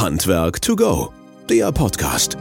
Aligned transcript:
Handwerk 0.00 0.62
to 0.62 0.76
go, 0.76 1.12
der 1.50 1.72
Podcast. 1.72 2.38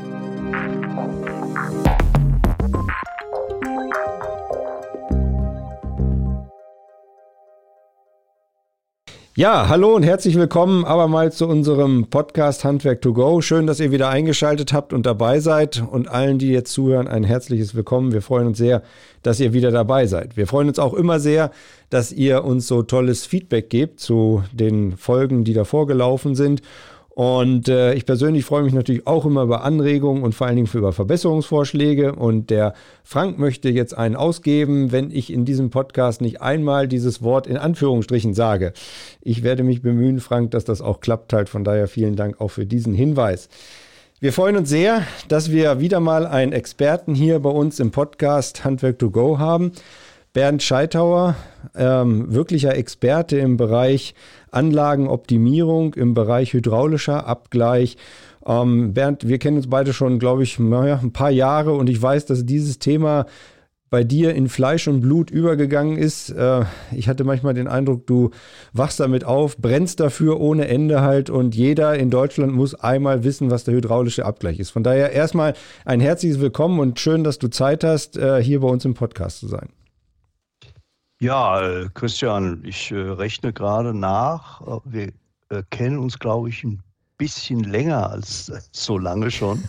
Ja, 9.36 9.70
hallo 9.70 9.96
und 9.96 10.04
herzlich 10.04 10.36
willkommen 10.36 10.86
abermals 10.86 11.38
zu 11.38 11.48
unserem 11.48 12.12
Podcast 12.12 12.64
Handwerk 12.64 13.02
to 13.02 13.14
Go. 13.14 13.42
Schön, 13.42 13.66
dass 13.66 13.80
ihr 13.80 13.92
wieder 13.92 14.10
eingeschaltet 14.10 14.72
habt 14.72 14.94
und 14.94 15.08
dabei 15.08 15.40
seid. 15.40 15.84
Und 15.90 16.08
allen, 16.10 16.38
die 16.38 16.50
jetzt 16.50 16.74
zuhören, 16.74 17.08
ein 17.08 17.24
herzliches 17.24 17.74
Willkommen. 17.74 18.12
Wir 18.12 18.22
freuen 18.22 18.46
uns 18.46 18.60
sehr, 18.60 18.84
dass 19.24 19.40
ihr 19.40 19.54
wieder 19.54 19.72
dabei 19.72 20.06
seid. 20.06 20.38
Wir 20.38 20.46
freuen 20.46 20.68
uns 20.68 20.78
auch 20.78 20.94
immer 20.94 21.20
sehr, 21.20 21.50
dass 21.90 22.12
ihr 22.12 22.44
uns 22.44 22.68
so 22.68 22.84
tolles 22.84 23.26
Feedback 23.26 23.72
gebt 23.72 24.00
zu 24.00 24.44
den 24.52 24.96
Folgen, 24.96 25.44
die 25.44 25.54
davor 25.54 25.88
gelaufen 25.88 26.36
sind. 26.36 26.62
Und 27.18 27.68
äh, 27.68 27.96
ich 27.96 28.06
persönlich 28.06 28.46
freue 28.46 28.62
mich 28.62 28.76
natürlich 28.76 29.08
auch 29.08 29.26
immer 29.26 29.42
über 29.42 29.64
Anregungen 29.64 30.22
und 30.22 30.36
vor 30.36 30.46
allen 30.46 30.56
Dingen 30.56 30.70
über 30.72 30.94
Verbesserungsvorschläge. 30.94 32.14
Und 32.14 32.52
der 32.52 32.76
Frank 33.04 33.40
möchte 33.40 33.70
jetzt 33.70 33.98
einen 33.98 34.16
ausgeben, 34.16 34.92
wenn 34.92 35.10
ich 35.10 35.34
in 35.34 35.44
diesem 35.44 35.72
Podcast 35.72 36.22
nicht 36.22 36.44
einmal 36.44 36.88
dieses 36.88 37.24
Wort 37.24 37.48
in 37.48 37.58
Anführungsstrichen 37.58 38.36
sage. 38.36 38.72
Ich 39.20 39.42
werde 39.42 39.64
mich 39.64 39.82
bemühen, 39.82 40.20
Frank, 40.20 40.52
dass 40.52 40.64
das 40.64 40.80
auch 40.80 41.00
klappt 41.00 41.34
halt. 41.34 41.50
Von 41.50 41.64
daher 41.64 41.88
vielen 41.88 42.16
Dank 42.16 42.40
auch 42.40 42.50
für 42.50 42.68
diesen 42.68 42.94
Hinweis. 42.94 43.50
Wir 44.20 44.32
freuen 44.32 44.56
uns 44.56 44.70
sehr, 44.70 45.02
dass 45.28 45.52
wir 45.52 45.80
wieder 45.80 46.00
mal 46.00 46.28
einen 46.28 46.54
Experten 46.54 47.16
hier 47.16 47.40
bei 47.40 47.50
uns 47.50 47.80
im 47.80 47.90
Podcast 47.90 48.64
Handwerk 48.64 49.00
to 49.00 49.10
Go 49.10 49.40
haben. 49.40 49.72
Bernd 50.38 50.62
Scheitauer, 50.62 51.36
ähm, 51.76 52.32
wirklicher 52.32 52.76
Experte 52.78 53.40
im 53.40 53.58
Bereich 53.58 54.14
Anlagenoptimierung, 54.52 55.96
im 55.96 56.14
Bereich 56.14 56.54
hydraulischer 56.54 57.26
Abgleich. 57.26 57.98
Ähm, 58.46 58.94
Bernd, 58.94 59.28
wir 59.28 59.40
kennen 59.40 59.58
uns 59.58 59.68
beide 59.68 59.94
schon, 59.94 60.20
glaube 60.20 60.44
ich, 60.44 60.60
naja, 60.60 61.00
ein 61.02 61.12
paar 61.12 61.32
Jahre 61.32 61.74
und 61.74 61.90
ich 61.90 62.00
weiß, 62.00 62.28
dass 62.28 62.46
dieses 62.46 62.78
Thema 62.78 63.26
bei 63.90 64.04
dir 64.04 64.36
in 64.36 64.48
Fleisch 64.48 64.88
und 64.88 65.02
Blut 65.02 65.32
übergegangen 65.32 65.98
ist. 65.98 66.30
Äh, 66.30 66.66
ich 66.92 67.10
hatte 67.10 67.24
manchmal 67.24 67.56
den 67.56 67.68
Eindruck, 67.68 68.06
du 68.06 68.30
wachst 68.74 69.00
damit 69.00 69.24
auf, 69.24 69.58
brennst 69.58 70.00
dafür 70.00 70.40
ohne 70.40 70.68
Ende 70.68 71.02
halt 71.02 71.32
und 71.32 71.56
jeder 71.56 71.98
in 71.98 72.12
Deutschland 72.12 72.54
muss 72.54 72.76
einmal 72.76 73.24
wissen, 73.24 73.50
was 73.50 73.64
der 73.64 73.74
hydraulische 73.74 74.24
Abgleich 74.24 74.60
ist. 74.60 74.70
Von 74.70 74.84
daher 74.84 75.14
erstmal 75.14 75.56
ein 75.84 76.00
herzliches 76.00 76.40
Willkommen 76.40 76.80
und 76.80 77.00
schön, 77.00 77.24
dass 77.24 77.40
du 77.40 77.48
Zeit 77.48 77.84
hast, 77.84 78.18
äh, 78.18 78.40
hier 78.44 78.60
bei 78.60 78.68
uns 78.68 78.86
im 78.86 78.94
Podcast 78.94 79.40
zu 79.40 79.48
sein. 79.48 79.70
Ja, 81.20 81.60
äh, 81.62 81.90
Christian, 81.96 82.62
ich 82.64 82.92
äh, 82.92 82.96
rechne 82.96 83.52
gerade 83.52 83.92
nach. 83.92 84.62
Äh, 84.62 84.80
wir 84.86 85.64
kennen 85.72 85.98
uns, 85.98 86.20
glaube 86.20 86.50
ich, 86.50 86.64
ein 86.64 86.84
bisschen 87.18 87.64
länger 87.64 88.12
als 88.12 88.52
so 88.72 89.00
lange 89.00 89.32
schon. 89.32 89.64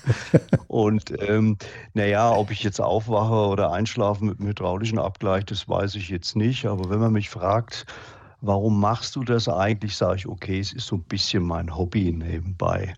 Und 0.67 1.11
ähm, 1.27 1.57
naja, 1.95 2.31
ob 2.31 2.51
ich 2.51 2.63
jetzt 2.63 2.81
aufwache 2.81 3.49
oder 3.51 3.73
einschlafe 3.73 4.27
mit 4.27 4.39
dem 4.39 4.49
hydraulischen 4.49 4.99
Abgleich, 4.99 5.47
das 5.47 5.67
weiß 5.67 5.95
ich 5.95 6.11
jetzt 6.11 6.37
nicht. 6.37 6.67
Aber 6.67 6.91
wenn 6.91 7.01
man 7.01 7.15
mich 7.15 7.31
fragt, 7.31 7.87
warum 8.43 8.79
machst 8.79 9.17
du 9.17 9.25
das 9.25 9.49
eigentlich, 9.49 9.97
sage 9.97 10.17
ich, 10.17 10.29
okay, 10.29 10.61
es 10.61 10.75
ist 10.75 10.89
so 10.89 10.97
ein 10.97 11.05
bisschen 11.05 11.45
mein 11.45 11.75
Hobby 11.75 12.12
nebenbei. 12.12 12.93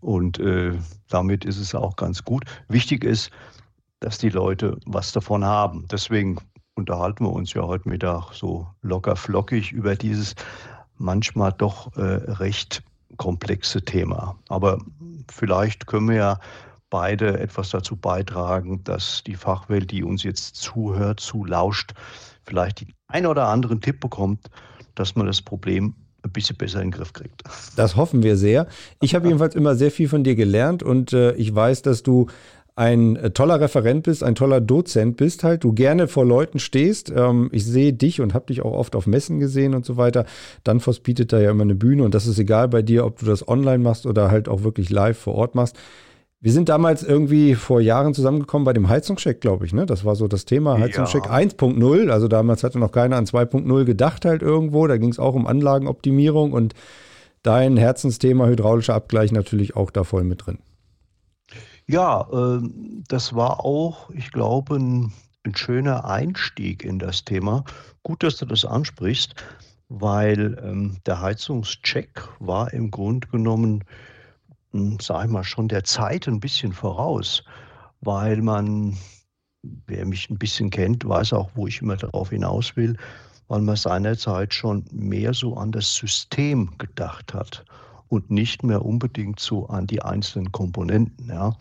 Und 0.00 0.38
äh, 0.38 0.78
damit 1.08 1.44
ist 1.44 1.58
es 1.58 1.74
auch 1.74 1.96
ganz 1.96 2.22
gut. 2.22 2.44
Wichtig 2.68 3.02
ist, 3.02 3.32
dass 3.98 4.18
die 4.18 4.30
Leute 4.30 4.78
was 4.86 5.10
davon 5.10 5.44
haben. 5.44 5.86
Deswegen 5.90 6.38
unterhalten 6.74 7.24
wir 7.24 7.32
uns 7.32 7.52
ja 7.52 7.62
heute 7.62 7.88
Mittag 7.88 8.32
so 8.32 8.66
locker 8.82 9.16
flockig 9.16 9.72
über 9.72 9.96
dieses 9.96 10.34
manchmal 10.96 11.52
doch 11.52 11.96
äh, 11.96 12.02
recht 12.02 12.82
komplexe 13.16 13.82
Thema. 13.82 14.38
Aber 14.48 14.78
vielleicht 15.30 15.86
können 15.86 16.08
wir 16.08 16.16
ja 16.16 16.38
beide 16.90 17.38
etwas 17.38 17.70
dazu 17.70 17.96
beitragen, 17.96 18.82
dass 18.84 19.22
die 19.24 19.36
Fachwelt, 19.36 19.90
die 19.90 20.02
uns 20.02 20.22
jetzt 20.22 20.56
zuhört, 20.56 21.20
zulauscht, 21.20 21.92
vielleicht 22.44 22.80
den 22.80 22.92
ein 23.08 23.26
oder 23.26 23.48
anderen 23.48 23.80
Tipp 23.80 24.00
bekommt, 24.00 24.50
dass 24.94 25.14
man 25.14 25.26
das 25.26 25.40
Problem 25.42 25.94
ein 26.22 26.32
bisschen 26.32 26.56
besser 26.56 26.82
in 26.82 26.90
den 26.90 26.98
Griff 26.98 27.12
kriegt. 27.12 27.42
Das 27.76 27.96
hoffen 27.96 28.22
wir 28.22 28.36
sehr. 28.36 28.66
Ich 29.00 29.14
habe 29.14 29.26
jedenfalls 29.26 29.54
immer 29.54 29.74
sehr 29.74 29.90
viel 29.90 30.08
von 30.08 30.22
dir 30.22 30.34
gelernt 30.34 30.82
und 30.82 31.12
äh, 31.12 31.32
ich 31.32 31.54
weiß, 31.54 31.82
dass 31.82 32.02
du 32.02 32.26
ein 32.80 33.16
äh, 33.16 33.30
toller 33.30 33.60
Referent 33.60 34.04
bist, 34.04 34.24
ein 34.24 34.34
toller 34.34 34.62
Dozent 34.62 35.18
bist, 35.18 35.44
halt, 35.44 35.64
du 35.64 35.74
gerne 35.74 36.08
vor 36.08 36.24
Leuten 36.24 36.58
stehst. 36.58 37.12
Ähm, 37.14 37.50
ich 37.52 37.66
sehe 37.66 37.92
dich 37.92 38.22
und 38.22 38.32
habe 38.32 38.46
dich 38.46 38.62
auch 38.62 38.72
oft 38.72 38.96
auf 38.96 39.06
Messen 39.06 39.38
gesehen 39.38 39.74
und 39.74 39.84
so 39.84 39.98
weiter. 39.98 40.24
Danfoss 40.64 41.00
bietet 41.00 41.34
da 41.34 41.38
ja 41.38 41.50
immer 41.50 41.64
eine 41.64 41.74
Bühne 41.74 42.04
und 42.04 42.14
das 42.14 42.26
ist 42.26 42.38
egal 42.38 42.68
bei 42.68 42.80
dir, 42.80 43.04
ob 43.04 43.18
du 43.18 43.26
das 43.26 43.46
online 43.46 43.80
machst 43.80 44.06
oder 44.06 44.30
halt 44.30 44.48
auch 44.48 44.62
wirklich 44.62 44.88
live 44.88 45.18
vor 45.18 45.34
Ort 45.34 45.54
machst. 45.54 45.76
Wir 46.40 46.52
sind 46.52 46.70
damals 46.70 47.02
irgendwie 47.02 47.54
vor 47.54 47.82
Jahren 47.82 48.14
zusammengekommen 48.14 48.64
bei 48.64 48.72
dem 48.72 48.88
Heizungscheck, 48.88 49.42
glaube 49.42 49.66
ich. 49.66 49.74
Ne? 49.74 49.84
Das 49.84 50.06
war 50.06 50.16
so 50.16 50.26
das 50.26 50.46
Thema 50.46 50.78
Heizungscheck 50.78 51.26
ja. 51.26 51.32
1.0. 51.32 52.08
Also 52.08 52.28
damals 52.28 52.64
hatte 52.64 52.78
noch 52.78 52.92
keiner 52.92 53.16
an 53.16 53.26
2.0 53.26 53.84
gedacht 53.84 54.24
halt 54.24 54.40
irgendwo. 54.40 54.86
Da 54.86 54.96
ging 54.96 55.10
es 55.10 55.18
auch 55.18 55.34
um 55.34 55.46
Anlagenoptimierung 55.46 56.54
und 56.54 56.72
dein 57.42 57.76
Herzensthema 57.76 58.46
hydraulischer 58.46 58.94
Abgleich 58.94 59.32
natürlich 59.32 59.76
auch 59.76 59.90
da 59.90 60.02
voll 60.02 60.24
mit 60.24 60.46
drin. 60.46 60.60
Ja, 61.92 62.24
ähm, 62.32 63.02
das 63.08 63.34
war 63.34 63.64
auch, 63.64 64.10
ich 64.10 64.30
glaube, 64.30 64.76
ein, 64.76 65.12
ein 65.44 65.56
schöner 65.56 66.04
Einstieg 66.04 66.84
in 66.84 67.00
das 67.00 67.24
Thema. 67.24 67.64
Gut, 68.04 68.22
dass 68.22 68.36
du 68.36 68.46
das 68.46 68.64
ansprichst, 68.64 69.34
weil 69.88 70.56
ähm, 70.62 70.98
der 71.04 71.20
Heizungscheck 71.20 72.22
war 72.38 72.72
im 72.72 72.92
Grunde 72.92 73.26
genommen, 73.26 73.82
hm, 74.70 74.98
sag 75.00 75.24
ich 75.24 75.32
mal, 75.32 75.42
schon 75.42 75.66
der 75.66 75.82
Zeit 75.82 76.28
ein 76.28 76.38
bisschen 76.38 76.72
voraus, 76.72 77.42
weil 78.02 78.40
man, 78.40 78.96
wer 79.88 80.06
mich 80.06 80.30
ein 80.30 80.38
bisschen 80.38 80.70
kennt, 80.70 81.04
weiß 81.08 81.32
auch, 81.32 81.50
wo 81.56 81.66
ich 81.66 81.82
immer 81.82 81.96
darauf 81.96 82.30
hinaus 82.30 82.76
will, 82.76 82.96
weil 83.48 83.62
man 83.62 83.74
seinerzeit 83.74 84.54
schon 84.54 84.84
mehr 84.92 85.34
so 85.34 85.56
an 85.56 85.72
das 85.72 85.92
System 85.92 86.70
gedacht 86.78 87.34
hat 87.34 87.64
und 88.06 88.30
nicht 88.30 88.62
mehr 88.62 88.84
unbedingt 88.84 89.40
so 89.40 89.66
an 89.66 89.88
die 89.88 90.02
einzelnen 90.02 90.52
Komponenten. 90.52 91.28
Ja. 91.28 91.56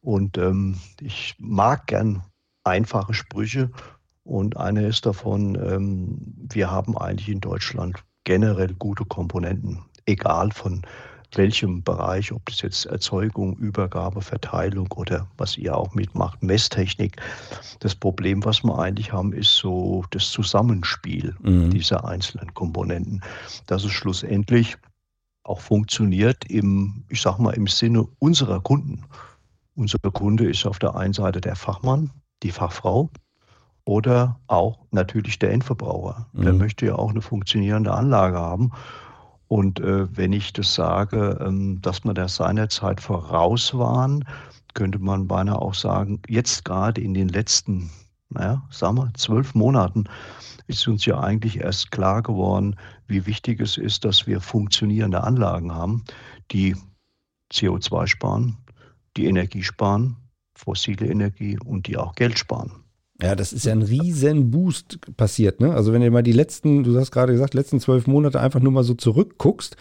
Und 0.00 0.36
ähm, 0.38 0.78
ich 1.00 1.34
mag 1.38 1.86
gern 1.86 2.22
einfache 2.64 3.14
Sprüche. 3.14 3.70
Und 4.24 4.56
eine 4.56 4.86
ist 4.86 5.06
davon, 5.06 5.56
ähm, 5.56 6.18
wir 6.52 6.70
haben 6.70 6.96
eigentlich 6.96 7.28
in 7.28 7.40
Deutschland 7.40 8.02
generell 8.24 8.74
gute 8.74 9.04
Komponenten, 9.04 9.80
egal 10.06 10.52
von 10.52 10.82
welchem 11.34 11.82
Bereich, 11.82 12.32
ob 12.32 12.44
das 12.46 12.60
jetzt 12.60 12.86
Erzeugung, 12.86 13.56
Übergabe, 13.56 14.20
Verteilung 14.20 14.90
oder 14.92 15.26
was 15.38 15.56
ihr 15.56 15.76
auch 15.76 15.94
mitmacht, 15.94 16.42
Messtechnik. 16.42 17.16
Das 17.80 17.94
Problem, 17.94 18.44
was 18.44 18.62
wir 18.62 18.78
eigentlich 18.78 19.12
haben, 19.12 19.32
ist 19.32 19.56
so 19.56 20.04
das 20.10 20.30
Zusammenspiel 20.30 21.34
mhm. 21.40 21.70
dieser 21.70 22.04
einzelnen 22.04 22.52
Komponenten, 22.54 23.22
dass 23.66 23.84
es 23.84 23.92
schlussendlich 23.92 24.76
auch 25.44 25.60
funktioniert 25.60 26.44
im, 26.50 27.04
ich 27.08 27.20
sag 27.20 27.38
mal, 27.38 27.54
im 27.54 27.66
Sinne 27.66 28.06
unserer 28.18 28.60
Kunden. 28.60 29.04
Unser 29.74 29.98
Kunde 29.98 30.48
ist 30.48 30.66
auf 30.66 30.78
der 30.78 30.96
einen 30.96 31.14
Seite 31.14 31.40
der 31.40 31.56
Fachmann, 31.56 32.10
die 32.42 32.50
Fachfrau 32.50 33.10
oder 33.84 34.38
auch 34.46 34.78
natürlich 34.90 35.38
der 35.38 35.52
Endverbraucher. 35.52 36.26
Mhm. 36.32 36.42
Der 36.42 36.52
möchte 36.52 36.86
ja 36.86 36.96
auch 36.96 37.10
eine 37.10 37.22
funktionierende 37.22 37.92
Anlage 37.92 38.38
haben. 38.38 38.72
Und 39.48 39.80
äh, 39.80 40.14
wenn 40.16 40.32
ich 40.32 40.52
das 40.52 40.74
sage, 40.74 41.38
ähm, 41.44 41.80
dass 41.82 42.04
man 42.04 42.14
das 42.14 42.36
seinerzeit 42.36 43.00
voraus 43.00 43.74
waren, 43.74 44.24
könnte 44.74 44.98
man 44.98 45.28
beinahe 45.28 45.60
auch 45.60 45.74
sagen, 45.74 46.20
jetzt 46.28 46.64
gerade 46.64 47.00
in 47.00 47.12
den 47.12 47.28
letzten, 47.28 47.90
naja, 48.30 48.62
sagen 48.70 48.96
wir, 48.96 49.12
zwölf 49.14 49.54
Monaten 49.54 50.04
ist 50.68 50.86
uns 50.88 51.04
ja 51.04 51.20
eigentlich 51.20 51.60
erst 51.60 51.90
klar 51.90 52.22
geworden, 52.22 52.76
wie 53.06 53.26
wichtig 53.26 53.60
es 53.60 53.76
ist, 53.76 54.04
dass 54.04 54.26
wir 54.26 54.40
funktionierende 54.40 55.22
Anlagen 55.22 55.74
haben, 55.74 56.04
die 56.50 56.76
CO2 57.52 58.06
sparen, 58.06 58.56
die 59.16 59.26
Energie 59.26 59.62
sparen, 59.62 60.16
fossile 60.54 61.06
Energie 61.06 61.58
und 61.64 61.86
die 61.86 61.96
auch 61.96 62.14
Geld 62.14 62.38
sparen. 62.38 62.72
Ja, 63.22 63.36
das 63.36 63.52
ist 63.52 63.66
ja 63.66 63.72
ein 63.72 63.82
riesen 63.82 64.50
Boost 64.50 64.98
passiert. 65.16 65.60
Ne? 65.60 65.72
Also 65.72 65.92
wenn 65.92 66.02
du 66.02 66.10
mal 66.10 66.22
die 66.22 66.32
letzten, 66.32 66.82
du 66.82 66.98
hast 66.98 67.12
gerade 67.12 67.32
gesagt, 67.32 67.54
letzten 67.54 67.78
zwölf 67.78 68.08
Monate 68.08 68.40
einfach 68.40 68.58
nur 68.58 68.72
mal 68.72 68.82
so 68.82 68.94
zurückguckst, 68.94 69.76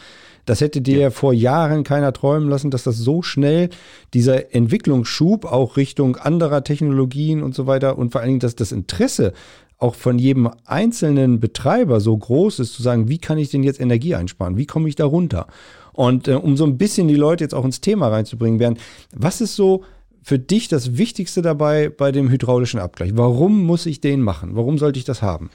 das 0.46 0.62
hätte 0.62 0.82
dir 0.82 1.00
ja. 1.00 1.10
vor 1.10 1.34
Jahren 1.34 1.84
keiner 1.84 2.14
träumen 2.14 2.50
lassen, 2.50 2.72
dass 2.72 2.84
das 2.84 2.98
so 2.98 3.22
schnell 3.22 3.70
dieser 4.14 4.54
Entwicklungsschub 4.54 5.46
auch 5.46 5.78
Richtung 5.78 6.18
anderer 6.18 6.64
Technologien 6.64 7.42
und 7.42 7.56
so 7.56 7.66
weiter 7.66 7.98
und 7.98 8.12
vor 8.12 8.22
allen 8.22 8.30
Dingen, 8.30 8.40
dass 8.40 8.56
das 8.56 8.72
Interesse 8.72 9.34
auch 9.78 9.96
von 9.96 10.20
jedem 10.20 10.50
einzelnen 10.66 11.40
Betreiber 11.40 12.00
so 12.00 12.16
groß 12.16 12.60
ist, 12.60 12.74
zu 12.74 12.84
sagen, 12.84 13.10
wie 13.10 13.18
kann 13.18 13.40
ich 13.40 13.50
denn 13.50 13.64
jetzt 13.64 13.80
Energie 13.80 14.14
einsparen? 14.14 14.58
Wie 14.58 14.68
komme 14.68 14.88
ich 14.88 14.96
da 14.96 15.06
runter? 15.06 15.48
Und 15.94 16.28
äh, 16.28 16.34
um 16.34 16.58
so 16.58 16.66
ein 16.66 16.78
bisschen 16.78 17.08
die 17.08 17.16
Leute 17.16 17.44
jetzt 17.44 17.54
auch 17.54 17.66
ins 17.66 17.82
Thema 17.82 18.08
reinzubringen, 18.08 18.60
Bernd, 18.60 18.80
was 19.14 19.42
ist 19.42 19.56
so 19.56 19.84
für 20.24 20.40
dich 20.40 20.68
das 20.68 20.98
Wichtigste 20.98 21.42
dabei 21.42 21.90
bei 21.90 22.12
dem 22.12 22.30
hydraulischen 22.30 22.80
Abgleich? 22.80 23.12
Warum 23.16 23.64
muss 23.64 23.86
ich 23.86 24.02
den 24.02 24.22
machen? 24.22 24.56
Warum 24.56 24.78
sollte 24.78 25.00
ich 25.00 25.06
das 25.06 25.22
haben? 25.22 25.50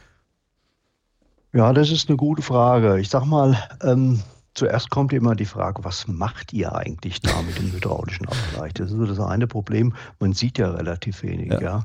Ja, 1.53 1.73
das 1.73 1.91
ist 1.91 2.09
eine 2.09 2.17
gute 2.17 2.43
Frage. 2.43 3.01
Ich 3.01 3.09
sag 3.09 3.25
mal, 3.25 3.57
ähm, 3.83 4.21
zuerst 4.55 4.91
kommt 4.91 5.13
immer 5.13 5.35
die 5.35 5.45
Frage, 5.45 5.85
was 5.85 6.09
macht 6.09 6.53
ihr 6.53 6.75
eigentlich 6.75 7.21
da 7.21 7.41
mit 7.43 7.59
dem 7.59 7.73
hydraulischen 7.73 8.27
Abgleich? 8.27 8.75
Das 8.75 8.91
ist 8.91 8.97
so 8.97 9.07
das 9.07 9.21
eine 9.21 9.47
Problem. 9.47 9.95
Man 10.19 10.33
sieht 10.33 10.59
ja 10.59 10.71
relativ 10.71 11.23
wenig. 11.23 11.53
Ja. 11.53 11.61
ja. 11.61 11.85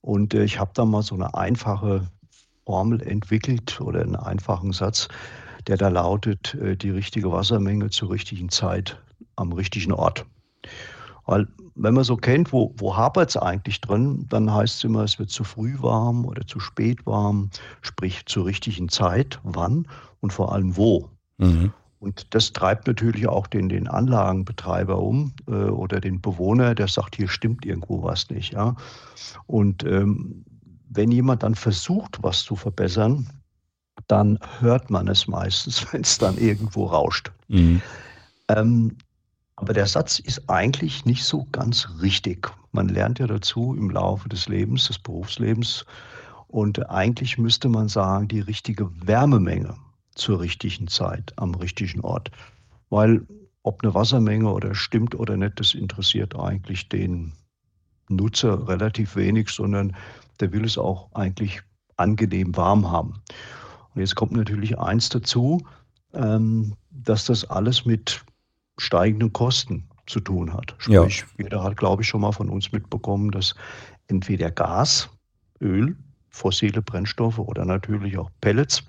Und 0.00 0.34
äh, 0.34 0.44
ich 0.44 0.58
habe 0.58 0.70
da 0.74 0.84
mal 0.84 1.02
so 1.02 1.14
eine 1.14 1.34
einfache 1.34 2.08
Formel 2.66 3.02
entwickelt 3.02 3.80
oder 3.80 4.00
einen 4.00 4.16
einfachen 4.16 4.72
Satz, 4.72 5.08
der 5.66 5.76
da 5.76 5.88
lautet, 5.88 6.54
äh, 6.54 6.76
die 6.76 6.90
richtige 6.90 7.30
Wassermenge 7.30 7.90
zur 7.90 8.10
richtigen 8.10 8.48
Zeit 8.48 9.00
am 9.36 9.52
richtigen 9.52 9.92
Ort. 9.92 10.24
Weil 11.26 11.48
wenn 11.74 11.94
man 11.94 12.04
so 12.04 12.16
kennt, 12.16 12.52
wo, 12.52 12.72
wo 12.76 12.96
hapert 12.96 13.30
es 13.30 13.36
eigentlich 13.36 13.80
drin, 13.80 14.26
dann 14.28 14.52
heißt 14.52 14.76
es 14.76 14.84
immer, 14.84 15.02
es 15.02 15.18
wird 15.18 15.30
zu 15.30 15.42
früh 15.42 15.74
warm 15.80 16.24
oder 16.24 16.46
zu 16.46 16.60
spät 16.60 17.04
warm, 17.06 17.50
sprich 17.82 18.26
zur 18.26 18.46
richtigen 18.46 18.88
Zeit, 18.88 19.40
wann 19.42 19.88
und 20.20 20.32
vor 20.32 20.52
allem 20.52 20.76
wo. 20.76 21.08
Mhm. 21.38 21.72
Und 21.98 22.34
das 22.34 22.52
treibt 22.52 22.86
natürlich 22.86 23.26
auch 23.26 23.46
den, 23.46 23.70
den 23.70 23.88
Anlagenbetreiber 23.88 24.98
um 24.98 25.32
äh, 25.48 25.52
oder 25.52 26.00
den 26.00 26.20
Bewohner, 26.20 26.74
der 26.74 26.86
sagt, 26.86 27.16
hier 27.16 27.28
stimmt 27.28 27.64
irgendwo 27.64 28.02
was 28.02 28.28
nicht. 28.28 28.52
Ja? 28.52 28.76
Und 29.46 29.84
ähm, 29.84 30.44
wenn 30.90 31.10
jemand 31.10 31.42
dann 31.42 31.54
versucht, 31.54 32.22
was 32.22 32.42
zu 32.42 32.56
verbessern, 32.56 33.26
dann 34.08 34.38
hört 34.60 34.90
man 34.90 35.08
es 35.08 35.26
meistens, 35.26 35.86
wenn 35.92 36.02
es 36.02 36.18
dann 36.18 36.38
irgendwo 36.38 36.86
rauscht. 36.86 37.30
Mhm. 37.48 37.80
Ähm, 38.48 38.96
aber 39.56 39.72
der 39.72 39.86
Satz 39.86 40.18
ist 40.18 40.50
eigentlich 40.50 41.04
nicht 41.04 41.24
so 41.24 41.46
ganz 41.52 41.88
richtig. 42.02 42.50
Man 42.72 42.88
lernt 42.88 43.20
ja 43.20 43.26
dazu 43.26 43.74
im 43.74 43.90
Laufe 43.90 44.28
des 44.28 44.48
Lebens, 44.48 44.88
des 44.88 44.98
Berufslebens. 44.98 45.84
Und 46.48 46.90
eigentlich 46.90 47.38
müsste 47.38 47.68
man 47.68 47.88
sagen, 47.88 48.28
die 48.28 48.40
richtige 48.40 48.90
Wärmemenge 49.06 49.74
zur 50.14 50.40
richtigen 50.40 50.88
Zeit 50.88 51.32
am 51.36 51.54
richtigen 51.54 52.00
Ort. 52.00 52.30
Weil 52.90 53.26
ob 53.62 53.82
eine 53.82 53.94
Wassermenge 53.94 54.50
oder 54.50 54.74
stimmt 54.74 55.14
oder 55.14 55.36
nicht, 55.36 55.58
das 55.58 55.74
interessiert 55.74 56.38
eigentlich 56.38 56.88
den 56.88 57.32
Nutzer 58.08 58.68
relativ 58.68 59.16
wenig, 59.16 59.48
sondern 59.50 59.96
der 60.40 60.52
will 60.52 60.64
es 60.64 60.76
auch 60.76 61.12
eigentlich 61.14 61.62
angenehm 61.96 62.56
warm 62.56 62.90
haben. 62.90 63.22
Und 63.94 64.00
jetzt 64.00 64.14
kommt 64.14 64.32
natürlich 64.32 64.78
eins 64.78 65.08
dazu, 65.08 65.60
ähm, 66.12 66.74
dass 66.90 67.26
das 67.26 67.48
alles 67.48 67.84
mit 67.84 68.24
steigenden 68.78 69.32
Kosten 69.32 69.88
zu 70.06 70.20
tun 70.20 70.52
hat. 70.52 70.74
Sprich, 70.78 71.20
ja. 71.20 71.44
jeder 71.44 71.62
hat, 71.62 71.76
glaube 71.76 72.02
ich, 72.02 72.08
schon 72.08 72.20
mal 72.20 72.32
von 72.32 72.48
uns 72.48 72.72
mitbekommen, 72.72 73.30
dass 73.30 73.54
entweder 74.08 74.50
Gas, 74.50 75.08
Öl, 75.60 75.96
fossile 76.28 76.82
Brennstoffe 76.82 77.38
oder 77.38 77.64
natürlich 77.64 78.18
auch 78.18 78.30
Pellets 78.40 78.82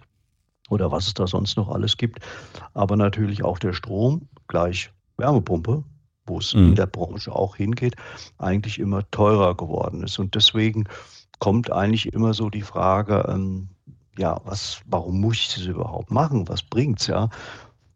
oder 0.69 0.91
was 0.91 1.07
es 1.07 1.13
da 1.13 1.27
sonst 1.27 1.57
noch 1.57 1.69
alles 1.69 1.95
gibt, 1.97 2.19
aber 2.73 2.95
natürlich 2.95 3.43
auch 3.43 3.59
der 3.59 3.73
Strom 3.73 4.27
gleich 4.47 4.91
Wärmepumpe, 5.17 5.83
wo 6.25 6.39
es 6.39 6.53
mhm. 6.53 6.69
in 6.69 6.75
der 6.75 6.87
Branche 6.87 7.31
auch 7.31 7.55
hingeht, 7.55 7.95
eigentlich 8.39 8.79
immer 8.79 9.09
teurer 9.11 9.55
geworden 9.55 10.03
ist. 10.03 10.17
Und 10.17 10.33
deswegen 10.33 10.85
kommt 11.39 11.71
eigentlich 11.71 12.11
immer 12.13 12.33
so 12.33 12.49
die 12.49 12.63
Frage, 12.63 13.25
ähm, 13.29 13.69
ja, 14.17 14.39
was, 14.45 14.79
warum 14.85 15.21
muss 15.21 15.35
ich 15.35 15.55
das 15.55 15.65
überhaupt 15.65 16.11
machen? 16.11 16.47
Was 16.47 16.63
bringt's, 16.63 17.07
ja? 17.07 17.29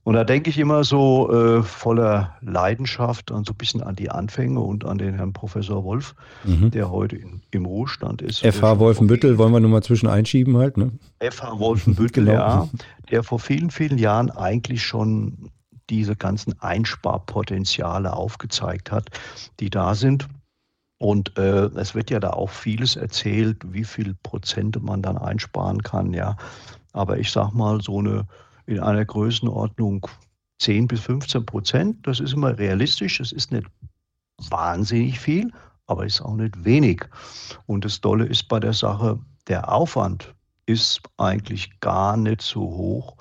Und 0.04 0.16
da 0.16 0.24
denke 0.24 0.50
ich 0.50 0.58
immer 0.58 0.84
so 0.84 1.32
äh, 1.32 1.62
voller 1.62 2.36
Leidenschaft 2.42 3.30
und 3.30 3.46
so 3.46 3.54
ein 3.54 3.58
bisschen 3.58 3.84
an 3.84 3.96
die 3.96 4.10
Anfänge 4.10 4.60
und 4.60 4.86
an 4.86 4.98
den 4.98 5.14
Herrn 5.14 5.34
Professor 5.34 5.84
Wolf, 5.84 6.16
mhm. 6.46 6.72
der 6.72 6.90
heute 6.90 7.18
in, 7.18 7.42
im 7.52 7.66
Ruhestand 7.66 8.22
ist. 8.22 8.44
FH 8.44 8.80
Wolfenbüttel 8.80 9.38
wollen 9.38 9.52
wir 9.54 9.60
nur 9.60 9.70
mal 9.70 9.84
zwischen 9.84 10.08
einschieben 10.08 10.58
halt, 10.58 10.78
ne? 10.78 10.92
FH 11.20 11.60
Wolfenbüttel, 11.60 12.26
genau. 12.26 12.40
ja, 12.40 12.70
der 13.12 13.24
vor 13.24 13.40
vielen, 13.40 13.70
vielen 13.70 14.00
Jahren 14.00 14.32
eigentlich 14.32 14.84
schon 14.84 15.52
diese 15.90 16.16
ganzen 16.16 16.60
Einsparpotenziale 16.60 18.14
aufgezeigt 18.14 18.92
hat, 18.92 19.10
die 19.60 19.70
da 19.70 19.96
sind. 19.96 20.28
Und 21.00 21.38
äh, 21.38 21.66
es 21.76 21.96
wird 21.96 22.12
ja 22.12 22.20
da 22.20 22.32
auch 22.32 22.50
vieles 22.50 22.96
erzählt, 22.96 23.58
wie 23.74 23.86
viel 23.86 24.16
Prozente 24.22 24.80
man 24.80 25.02
dann 25.02 25.18
einsparen 25.18 25.82
kann, 25.82 26.14
ja. 26.14 26.38
Aber 26.94 27.18
ich 27.18 27.32
sag 27.32 27.54
mal, 27.54 27.82
so 27.82 28.00
eine 28.00 28.28
in 28.70 28.80
einer 28.80 29.04
Größenordnung 29.04 30.08
10 30.60 30.88
bis 30.88 31.00
15 31.02 31.46
Prozent. 31.46 32.08
Das 32.08 32.20
ist 32.20 32.34
immer 32.34 32.58
realistisch. 32.58 33.18
Das 33.18 33.32
ist 33.32 33.52
nicht 33.52 33.66
wahnsinnig 34.50 35.20
viel, 35.20 35.52
aber 35.88 36.06
ist 36.06 36.22
auch 36.22 36.36
nicht 36.36 36.64
wenig. 36.64 37.04
Und 37.66 37.84
das 37.84 38.00
Dolle 38.00 38.26
ist 38.26 38.48
bei 38.48 38.60
der 38.60 38.74
Sache, 38.74 39.20
der 39.48 39.72
Aufwand 39.72 40.36
ist 40.68 41.02
eigentlich 41.18 41.80
gar 41.80 42.16
nicht 42.16 42.44
so 42.44 42.62
hoch, 42.62 43.18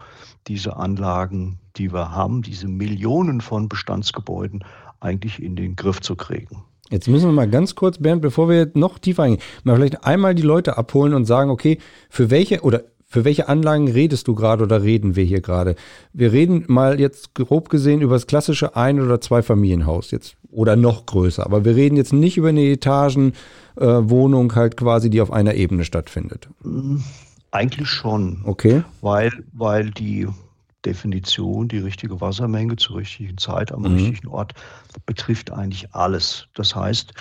diese 0.48 0.76
Anlagen, 0.76 1.58
die 1.76 1.92
wir 1.92 2.10
haben, 2.10 2.42
diese 2.42 2.68
Millionen 2.68 3.40
von 3.40 3.70
Bestandsgebäuden 3.70 4.62
eigentlich 5.00 5.42
in 5.42 5.56
den 5.56 5.76
Griff 5.76 6.00
zu 6.00 6.14
kriegen. 6.14 6.62
Jetzt 6.90 7.08
müssen 7.08 7.26
wir 7.26 7.32
mal 7.32 7.48
ganz 7.48 7.74
kurz, 7.74 7.98
Bernd, 7.98 8.22
bevor 8.22 8.48
wir 8.48 8.70
noch 8.74 8.98
tiefer 8.98 9.24
eingehen, 9.24 9.42
mal 9.64 9.76
vielleicht 9.76 10.04
einmal 10.04 10.34
die 10.34 10.42
Leute 10.42 10.78
abholen 10.78 11.14
und 11.14 11.26
sagen, 11.26 11.50
okay, 11.50 11.78
für 12.08 12.30
welche 12.30 12.62
oder 12.62 12.84
für 13.10 13.24
welche 13.24 13.48
Anlagen 13.48 13.88
redest 13.88 14.28
du 14.28 14.34
gerade 14.34 14.64
oder 14.64 14.82
reden 14.82 15.16
wir 15.16 15.24
hier 15.24 15.40
gerade? 15.40 15.76
Wir 16.12 16.30
reden 16.32 16.64
mal 16.68 17.00
jetzt 17.00 17.34
grob 17.34 17.70
gesehen 17.70 18.02
über 18.02 18.14
das 18.14 18.26
klassische 18.26 18.76
Ein- 18.76 19.00
oder 19.00 19.18
Zweifamilienhaus 19.18 20.10
jetzt 20.10 20.36
oder 20.50 20.76
noch 20.76 21.06
größer. 21.06 21.44
Aber 21.44 21.64
wir 21.64 21.74
reden 21.74 21.96
jetzt 21.96 22.12
nicht 22.12 22.36
über 22.36 22.50
eine 22.50 22.64
Etagenwohnung 22.64 24.50
äh, 24.50 24.54
halt 24.54 24.76
quasi, 24.76 25.08
die 25.08 25.22
auf 25.22 25.32
einer 25.32 25.54
Ebene 25.54 25.84
stattfindet. 25.84 26.50
Eigentlich 27.50 27.88
schon. 27.88 28.42
Okay. 28.44 28.82
Weil, 29.00 29.32
weil 29.52 29.90
die 29.90 30.28
Definition, 30.84 31.68
die 31.68 31.78
richtige 31.78 32.20
Wassermenge 32.20 32.76
zur 32.76 32.96
richtigen 32.98 33.38
Zeit 33.38 33.72
am 33.72 33.82
mhm. 33.82 33.94
richtigen 33.94 34.28
Ort 34.28 34.54
betrifft 35.06 35.50
eigentlich 35.50 35.92
alles. 35.94 36.48
Das 36.54 36.74
heißt, 36.74 37.12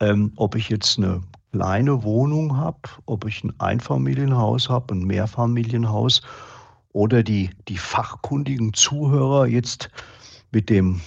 ähm, 0.00 0.32
ob 0.36 0.54
ich 0.54 0.68
jetzt 0.68 0.98
eine 0.98 1.20
kleine 1.52 2.02
Wohnung 2.02 2.56
habe, 2.56 2.78
ob 3.06 3.26
ich 3.26 3.42
ein 3.42 3.52
Einfamilienhaus 3.58 4.68
habe, 4.68 4.94
ein 4.94 5.04
Mehrfamilienhaus 5.04 6.22
oder 6.92 7.22
die, 7.22 7.50
die 7.68 7.76
fachkundigen 7.76 8.72
Zuhörer 8.72 9.46
jetzt 9.46 9.90
mit 10.52 10.70
dem, 10.70 11.00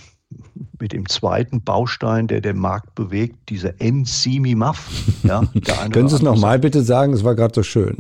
mit 0.79 0.93
dem 0.93 1.07
zweiten 1.07 1.63
Baustein, 1.63 2.27
der 2.27 2.41
den 2.41 2.57
Markt 2.57 2.95
bewegt, 2.95 3.37
diese 3.49 3.75
NCMIMAF. 3.79 4.89
Ja, 5.23 5.43
Können 5.91 6.09
Sie 6.09 6.15
es 6.15 6.21
nochmal 6.21 6.59
bitte 6.59 6.83
sagen? 6.83 7.13
Es 7.13 7.23
war 7.23 7.35
gerade 7.35 7.55
so 7.55 7.63
schön. 7.63 7.97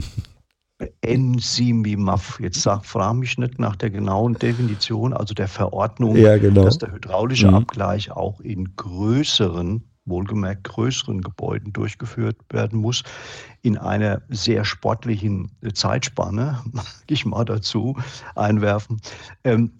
NCMIMAF. 1.05 2.39
Jetzt 2.39 2.63
frage 2.83 3.17
mich 3.17 3.37
nicht 3.37 3.59
nach 3.59 3.75
der 3.75 3.89
genauen 3.89 4.33
Definition, 4.35 5.13
also 5.13 5.33
der 5.33 5.47
Verordnung, 5.47 6.15
ja, 6.15 6.37
genau. 6.37 6.63
dass 6.63 6.77
der 6.77 6.91
hydraulische 6.91 7.47
mhm. 7.47 7.55
Abgleich 7.55 8.11
auch 8.11 8.39
in 8.41 8.75
größeren 8.75 9.83
wohlgemerkt 10.05 10.65
größeren 10.65 11.21
Gebäuden 11.21 11.71
durchgeführt 11.73 12.37
werden 12.49 12.79
muss, 12.79 13.03
in 13.61 13.77
einer 13.77 14.21
sehr 14.29 14.65
sportlichen 14.65 15.51
Zeitspanne, 15.73 16.61
mag 16.71 16.85
ich 17.07 17.25
mal 17.25 17.45
dazu 17.45 17.97
einwerfen. 18.35 18.99
Ähm, 19.43 19.71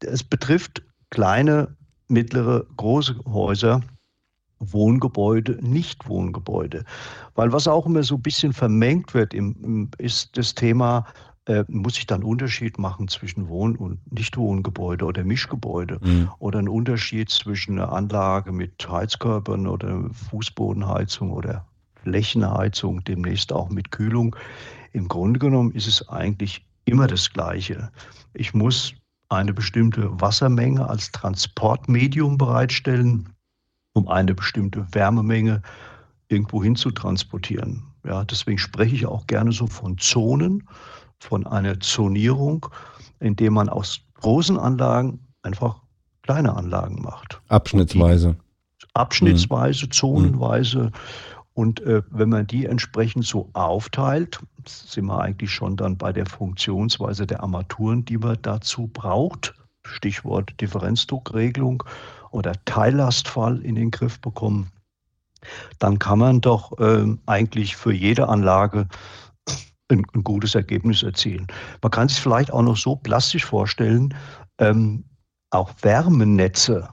es 0.00 0.22
betrifft 0.22 0.82
kleine, 1.10 1.76
mittlere, 2.08 2.66
große 2.76 3.16
Häuser, 3.26 3.80
Wohngebäude, 4.72 5.58
Nicht-Wohngebäude. 5.60 6.84
Weil 7.34 7.52
was 7.52 7.68
auch 7.68 7.86
immer 7.86 8.02
so 8.02 8.16
ein 8.16 8.22
bisschen 8.22 8.52
vermengt 8.52 9.14
wird, 9.14 9.34
ist 9.98 10.36
das 10.36 10.54
Thema 10.54 11.04
äh, 11.46 11.64
muss 11.68 11.98
ich 11.98 12.06
dann 12.06 12.22
einen 12.22 12.30
Unterschied 12.30 12.78
machen 12.78 13.06
zwischen 13.08 13.48
Wohn- 13.48 13.76
und 13.76 14.00
Nichtwohngebäude 14.10 15.04
oder 15.04 15.24
Mischgebäude 15.24 15.98
mhm. 16.02 16.30
oder 16.38 16.58
einen 16.58 16.68
Unterschied 16.68 17.28
zwischen 17.28 17.78
einer 17.78 17.92
Anlage 17.92 18.50
mit 18.50 18.88
Heizkörpern 18.88 19.66
oder 19.66 20.08
Fußbodenheizung 20.30 21.30
oder 21.30 21.66
Flächenheizung, 22.02 23.04
demnächst 23.04 23.52
auch 23.52 23.68
mit 23.68 23.90
Kühlung. 23.90 24.34
Im 24.92 25.06
Grunde 25.06 25.38
genommen 25.38 25.72
ist 25.72 25.86
es 25.86 26.08
eigentlich 26.08 26.64
immer 26.86 27.06
das 27.06 27.30
Gleiche. 27.30 27.90
Ich 28.32 28.54
muss 28.54 28.94
eine 29.28 29.52
bestimmte 29.52 30.08
Wassermenge 30.20 30.88
als 30.88 31.10
Transportmedium 31.12 32.38
bereitstellen, 32.38 33.28
um 33.94 34.08
eine 34.08 34.34
bestimmte 34.34 34.86
Wärmemenge 34.92 35.62
irgendwo 36.28 36.62
hin 36.62 36.76
zu 36.76 36.90
transportieren. 36.90 37.84
Ja, 38.04 38.24
deswegen 38.24 38.58
spreche 38.58 38.94
ich 38.94 39.06
auch 39.06 39.26
gerne 39.26 39.52
so 39.52 39.66
von 39.66 39.96
Zonen 39.98 40.68
von 41.20 41.46
einer 41.46 41.80
Zonierung, 41.80 42.66
indem 43.20 43.54
man 43.54 43.68
aus 43.68 44.00
großen 44.20 44.58
Anlagen 44.58 45.20
einfach 45.42 45.80
kleine 46.22 46.54
Anlagen 46.54 47.00
macht. 47.02 47.40
Abschnittsweise. 47.48 48.36
Abschnittsweise, 48.94 49.86
mhm. 49.86 49.90
zonenweise. 49.90 50.92
Und 51.54 51.80
äh, 51.80 52.02
wenn 52.10 52.30
man 52.30 52.46
die 52.46 52.66
entsprechend 52.66 53.24
so 53.24 53.48
aufteilt, 53.52 54.40
sind 54.66 55.06
wir 55.06 55.20
eigentlich 55.20 55.52
schon 55.52 55.76
dann 55.76 55.96
bei 55.96 56.12
der 56.12 56.26
Funktionsweise 56.26 57.26
der 57.26 57.42
Armaturen, 57.42 58.04
die 58.04 58.18
man 58.18 58.38
dazu 58.42 58.88
braucht. 58.88 59.54
Stichwort 59.86 60.60
Differenzdruckregelung 60.60 61.84
oder 62.34 62.52
Teillastfall 62.64 63.62
in 63.62 63.76
den 63.76 63.90
Griff 63.90 64.20
bekommen. 64.20 64.70
Dann 65.78 65.98
kann 65.98 66.18
man 66.18 66.40
doch 66.40 66.78
äh, 66.78 67.06
eigentlich 67.26 67.76
für 67.76 67.92
jede 67.92 68.28
Anlage 68.28 68.88
ein, 69.88 70.04
ein, 70.14 70.24
gutes 70.24 70.54
Ergebnis 70.54 71.02
erzielen. 71.02 71.46
Man 71.82 71.90
kann 71.90 72.08
sich 72.08 72.20
vielleicht 72.20 72.52
auch 72.52 72.62
noch 72.62 72.76
so 72.76 72.96
plastisch 72.96 73.44
vorstellen, 73.44 74.14
ähm, 74.58 75.04
auch 75.50 75.70
Wärmenetze 75.82 76.88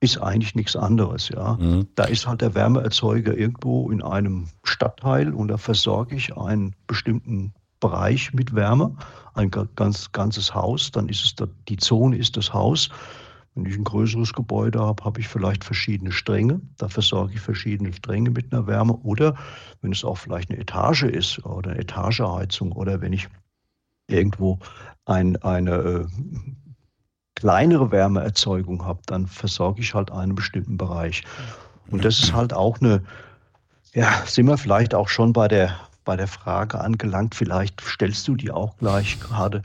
ist 0.00 0.18
eigentlich 0.18 0.54
nichts 0.54 0.76
anderes. 0.76 1.28
Ja. 1.28 1.54
Mhm. 1.54 1.88
Da 1.96 2.04
ist 2.04 2.26
halt 2.26 2.40
der 2.40 2.54
Wärmeerzeuger 2.54 3.36
irgendwo 3.36 3.90
in 3.90 4.02
einem 4.02 4.48
Stadtteil 4.64 5.34
und 5.34 5.48
da 5.48 5.58
versorge 5.58 6.16
ich 6.16 6.36
einen 6.36 6.74
bestimmten 6.86 7.52
Bereich 7.80 8.32
mit 8.32 8.54
Wärme, 8.54 8.96
ein 9.34 9.50
ganz, 9.50 10.10
ganzes 10.12 10.54
Haus, 10.54 10.90
dann 10.90 11.08
ist 11.08 11.24
es 11.24 11.34
da, 11.34 11.46
die 11.68 11.76
Zone 11.76 12.16
ist 12.16 12.36
das 12.36 12.54
Haus. 12.54 12.88
Wenn 13.56 13.64
ich 13.64 13.76
ein 13.76 13.84
größeres 13.84 14.34
Gebäude 14.34 14.80
habe, 14.80 15.02
habe 15.02 15.18
ich 15.18 15.28
vielleicht 15.28 15.64
verschiedene 15.64 16.12
Stränge. 16.12 16.60
Da 16.76 16.88
versorge 16.88 17.32
ich 17.32 17.40
verschiedene 17.40 17.90
Stränge 17.94 18.30
mit 18.30 18.52
einer 18.52 18.66
Wärme. 18.66 18.92
Oder 18.98 19.34
wenn 19.80 19.92
es 19.92 20.04
auch 20.04 20.18
vielleicht 20.18 20.50
eine 20.50 20.60
Etage 20.60 21.04
ist 21.04 21.44
oder 21.46 21.70
eine 21.70 21.80
Etageheizung 21.80 22.72
oder 22.72 23.00
wenn 23.00 23.14
ich 23.14 23.28
irgendwo 24.08 24.58
ein, 25.06 25.36
eine 25.42 25.70
äh, 25.72 26.06
kleinere 27.34 27.90
Wärmeerzeugung 27.90 28.84
habe, 28.84 29.00
dann 29.06 29.26
versorge 29.26 29.80
ich 29.80 29.94
halt 29.94 30.12
einen 30.12 30.34
bestimmten 30.34 30.76
Bereich. 30.76 31.24
Und 31.90 32.04
das 32.04 32.18
ist 32.18 32.34
halt 32.34 32.52
auch 32.52 32.78
eine, 32.82 33.02
ja, 33.94 34.22
sind 34.26 34.46
wir 34.46 34.58
vielleicht 34.58 34.94
auch 34.94 35.08
schon 35.08 35.32
bei 35.32 35.48
der, 35.48 35.80
bei 36.04 36.16
der 36.16 36.28
Frage 36.28 36.78
angelangt, 36.78 37.34
vielleicht 37.34 37.80
stellst 37.80 38.28
du 38.28 38.36
die 38.36 38.50
auch 38.50 38.76
gleich 38.76 39.18
gerade, 39.18 39.62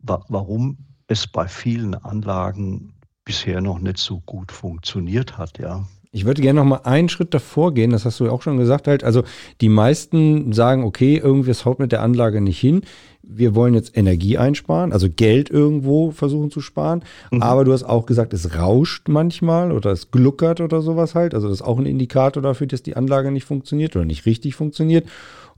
warum 0.00 0.78
es 1.08 1.26
bei 1.26 1.46
vielen 1.46 1.94
Anlagen 1.94 2.95
bisher 3.26 3.60
noch 3.60 3.78
nicht 3.78 3.98
so 3.98 4.22
gut 4.24 4.50
funktioniert 4.50 5.36
hat, 5.36 5.58
ja. 5.58 5.84
Ich 6.12 6.24
würde 6.24 6.40
gerne 6.40 6.60
noch 6.60 6.66
mal 6.66 6.80
einen 6.84 7.10
Schritt 7.10 7.34
davor 7.34 7.74
gehen, 7.74 7.90
das 7.90 8.06
hast 8.06 8.20
du 8.20 8.24
ja 8.24 8.30
auch 8.30 8.40
schon 8.40 8.56
gesagt 8.56 8.88
halt. 8.88 9.04
Also 9.04 9.22
die 9.60 9.68
meisten 9.68 10.54
sagen, 10.54 10.82
okay, 10.82 11.20
irgendwie 11.22 11.50
es 11.50 11.66
haut 11.66 11.78
mit 11.78 11.92
der 11.92 12.00
Anlage 12.00 12.40
nicht 12.40 12.58
hin. 12.58 12.80
Wir 13.22 13.54
wollen 13.54 13.74
jetzt 13.74 13.98
Energie 13.98 14.38
einsparen, 14.38 14.94
also 14.94 15.08
Geld 15.10 15.50
irgendwo 15.50 16.12
versuchen 16.12 16.50
zu 16.50 16.62
sparen. 16.62 17.04
Mhm. 17.30 17.42
Aber 17.42 17.64
du 17.64 17.72
hast 17.74 17.82
auch 17.82 18.06
gesagt, 18.06 18.32
es 18.32 18.56
rauscht 18.56 19.08
manchmal 19.08 19.72
oder 19.72 19.90
es 19.90 20.10
gluckert 20.10 20.62
oder 20.62 20.80
sowas 20.80 21.14
halt. 21.14 21.34
Also 21.34 21.48
das 21.48 21.58
ist 21.58 21.66
auch 21.66 21.78
ein 21.78 21.86
Indikator 21.86 22.42
dafür, 22.42 22.66
dass 22.66 22.82
die 22.82 22.96
Anlage 22.96 23.30
nicht 23.30 23.44
funktioniert 23.44 23.94
oder 23.94 24.06
nicht 24.06 24.24
richtig 24.24 24.54
funktioniert. 24.54 25.06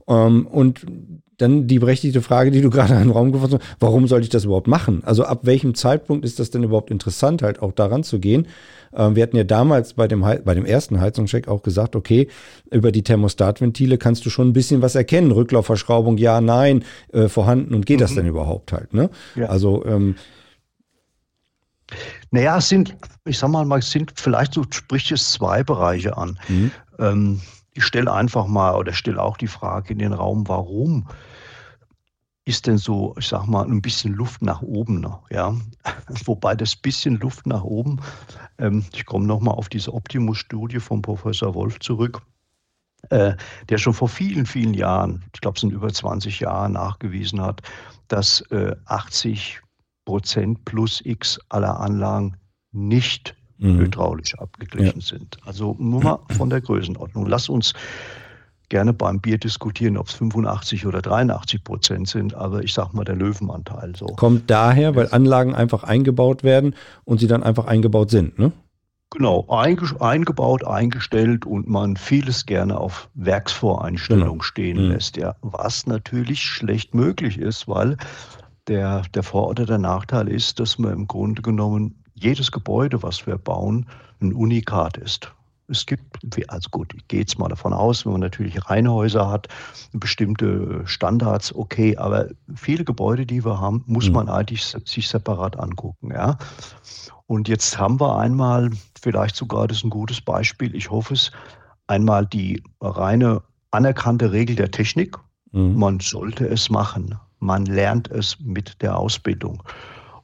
Ähm, 0.07 0.47
und 0.47 0.85
dann 1.37 1.67
die 1.67 1.79
berechtigte 1.79 2.21
Frage, 2.21 2.51
die 2.51 2.61
du 2.61 2.69
gerade 2.71 2.93
in 2.93 2.99
den 2.99 3.11
Raum 3.11 3.31
gefunden 3.31 3.59
hast, 3.59 3.77
warum 3.79 4.07
sollte 4.07 4.23
ich 4.23 4.29
das 4.29 4.45
überhaupt 4.45 4.67
machen? 4.67 5.03
Also 5.05 5.23
ab 5.23 5.41
welchem 5.43 5.75
Zeitpunkt 5.75 6.25
ist 6.25 6.39
das 6.39 6.51
denn 6.51 6.63
überhaupt 6.63 6.91
interessant, 6.91 7.41
halt 7.41 7.61
auch 7.61 7.71
daran 7.71 8.03
zu 8.03 8.19
gehen? 8.19 8.47
Ähm, 8.93 9.15
wir 9.15 9.23
hatten 9.23 9.37
ja 9.37 9.43
damals 9.43 9.93
bei 9.93 10.07
dem, 10.07 10.21
bei 10.21 10.53
dem 10.53 10.65
ersten 10.65 10.99
Heizungscheck 10.99 11.47
auch 11.47 11.63
gesagt, 11.63 11.95
okay, 11.95 12.27
über 12.71 12.91
die 12.91 13.03
Thermostatventile 13.03 13.97
kannst 13.97 14.25
du 14.25 14.29
schon 14.29 14.49
ein 14.49 14.53
bisschen 14.53 14.81
was 14.81 14.95
erkennen. 14.95 15.31
Rücklaufverschraubung, 15.31 16.17
ja, 16.17 16.41
nein, 16.41 16.83
äh, 17.13 17.27
vorhanden 17.27 17.73
und 17.73 17.85
geht 17.85 17.97
mhm. 17.97 18.01
das 18.01 18.15
denn 18.15 18.27
überhaupt 18.27 18.73
halt? 18.73 18.93
Ne? 18.93 19.09
Ja. 19.35 19.47
Also 19.47 19.85
ähm, 19.85 20.15
naja, 22.31 22.57
es 22.57 22.69
sind, 22.69 22.95
ich 23.25 23.39
sag 23.39 23.49
mal, 23.49 23.79
es 23.79 23.89
sind 23.89 24.13
vielleicht 24.15 24.53
so, 24.53 24.63
spricht 24.69 25.11
es 25.11 25.31
zwei 25.31 25.63
Bereiche 25.63 26.17
an. 26.17 26.39
Mhm. 26.47 26.71
Ähm, 26.99 27.41
ich 27.79 27.85
stelle 27.85 28.11
einfach 28.11 28.45
mal 28.45 28.75
oder 28.75 28.91
stelle 28.91 29.23
auch 29.23 29.37
die 29.37 29.47
Frage 29.47 29.93
in 29.93 29.99
den 29.99 30.11
Raum, 30.11 30.49
warum 30.49 31.07
ist 32.43 32.67
denn 32.67 32.77
so, 32.77 33.15
ich 33.17 33.29
sag 33.29 33.47
mal, 33.47 33.65
ein 33.65 33.81
bisschen 33.81 34.13
Luft 34.13 34.41
nach 34.41 34.61
oben 34.61 34.99
noch, 34.99 35.31
ja. 35.31 35.55
Wobei 36.25 36.55
das 36.55 36.75
bisschen 36.75 37.15
Luft 37.21 37.47
nach 37.47 37.63
oben, 37.63 38.01
ähm, 38.57 38.83
ich 38.93 39.05
komme 39.05 39.25
nochmal 39.25 39.55
auf 39.55 39.69
diese 39.69 39.93
Optimus-Studie 39.93 40.81
von 40.81 41.01
Professor 41.01 41.55
Wolf 41.55 41.79
zurück, 41.79 42.21
äh, 43.11 43.35
der 43.69 43.77
schon 43.77 43.93
vor 43.93 44.09
vielen, 44.09 44.45
vielen 44.45 44.73
Jahren, 44.73 45.23
ich 45.33 45.39
glaube, 45.39 45.55
es 45.55 45.61
sind 45.61 45.71
über 45.71 45.87
20 45.87 46.41
Jahre, 46.41 46.69
nachgewiesen 46.69 47.39
hat, 47.39 47.61
dass 48.09 48.41
äh, 48.51 48.75
80 48.87 49.61
Prozent 50.03 50.65
plus 50.65 50.99
X 51.05 51.39
aller 51.47 51.79
Anlagen 51.79 52.35
nicht 52.73 53.37
mhm. 53.59 53.79
hydraulisch 53.79 54.37
abgeglichen 54.39 54.99
ja. 54.99 55.05
sind. 55.05 55.37
Also 55.45 55.75
nur 55.79 56.03
mal 56.03 56.19
von 56.35 56.49
der 56.49 56.61
Größenordnung. 56.61 57.27
Lass 57.27 57.49
uns 57.49 57.73
gerne 58.69 58.93
beim 58.93 59.19
Bier 59.19 59.37
diskutieren, 59.37 59.97
ob 59.97 60.07
es 60.07 60.13
85 60.13 60.85
oder 60.85 61.01
83 61.01 61.63
Prozent 61.63 62.07
sind, 62.07 62.35
aber 62.35 62.63
ich 62.63 62.73
sage 62.73 62.95
mal 62.95 63.03
der 63.03 63.15
Löwenanteil. 63.15 63.95
So. 63.95 64.05
Kommt 64.05 64.49
daher, 64.49 64.95
weil 64.95 65.09
Anlagen 65.11 65.55
einfach 65.55 65.83
eingebaut 65.83 66.43
werden 66.43 66.75
und 67.03 67.19
sie 67.19 67.27
dann 67.27 67.43
einfach 67.43 67.65
eingebaut 67.65 68.11
sind, 68.11 68.39
ne? 68.39 68.51
Genau, 69.11 69.47
eingebaut, 69.49 70.63
eingestellt 70.63 71.43
und 71.43 71.67
man 71.67 71.97
vieles 71.97 72.45
gerne 72.45 72.79
auf 72.79 73.09
Werksvoreinstellung 73.15 74.29
genau. 74.33 74.43
stehen 74.43 74.85
mhm. 74.85 74.91
lässt, 74.91 75.17
ja. 75.17 75.35
Was 75.41 75.87
natürlich 75.87 76.43
schlecht 76.43 76.93
möglich 76.93 77.39
ist, 77.39 77.67
weil 77.67 77.97
der, 78.67 79.01
der 79.15 79.23
Vor- 79.23 79.47
oder 79.47 79.65
der 79.65 79.79
Nachteil 79.79 80.27
ist, 80.27 80.59
dass 80.59 80.77
man 80.77 80.93
im 80.93 81.07
Grunde 81.07 81.41
genommen 81.41 81.98
jedes 82.21 82.51
Gebäude, 82.51 83.03
was 83.03 83.25
wir 83.25 83.37
bauen, 83.37 83.85
ein 84.21 84.33
Unikat 84.33 84.97
ist. 84.97 85.31
Es 85.67 85.85
gibt, 85.85 86.03
also 86.47 86.69
gut, 86.71 86.93
ich 86.95 87.07
gehe 87.07 87.19
jetzt 87.19 87.37
mal 87.37 87.47
davon 87.47 87.73
aus, 87.73 88.03
wenn 88.03 88.13
man 88.13 88.21
natürlich 88.21 88.69
Reihenhäuser 88.69 89.29
hat, 89.29 89.47
bestimmte 89.93 90.81
Standards, 90.85 91.53
okay, 91.53 91.95
aber 91.95 92.27
viele 92.55 92.83
Gebäude, 92.83 93.25
die 93.25 93.45
wir 93.45 93.59
haben, 93.59 93.83
muss 93.85 94.07
mhm. 94.07 94.15
man 94.15 94.29
eigentlich 94.29 94.65
sich 94.65 95.07
separat 95.07 95.59
angucken, 95.59 96.11
ja. 96.11 96.37
Und 97.27 97.47
jetzt 97.47 97.77
haben 97.77 97.99
wir 97.99 98.17
einmal, 98.17 98.71
vielleicht 98.99 99.35
sogar, 99.35 99.67
das 99.67 99.77
ist 99.77 99.83
ein 99.83 99.91
gutes 99.91 100.19
Beispiel, 100.19 100.73
ich 100.75 100.89
hoffe 100.89 101.13
es, 101.13 101.31
einmal 101.85 102.25
die 102.25 102.63
reine 102.81 103.43
anerkannte 103.71 104.31
Regel 104.31 104.55
der 104.55 104.71
Technik. 104.71 105.17
Mhm. 105.51 105.75
Man 105.77 105.99
sollte 105.99 106.47
es 106.47 106.69
machen. 106.69 107.15
Man 107.39 107.65
lernt 107.65 108.09
es 108.09 108.39
mit 108.39 108.81
der 108.81 108.97
Ausbildung. 108.97 109.63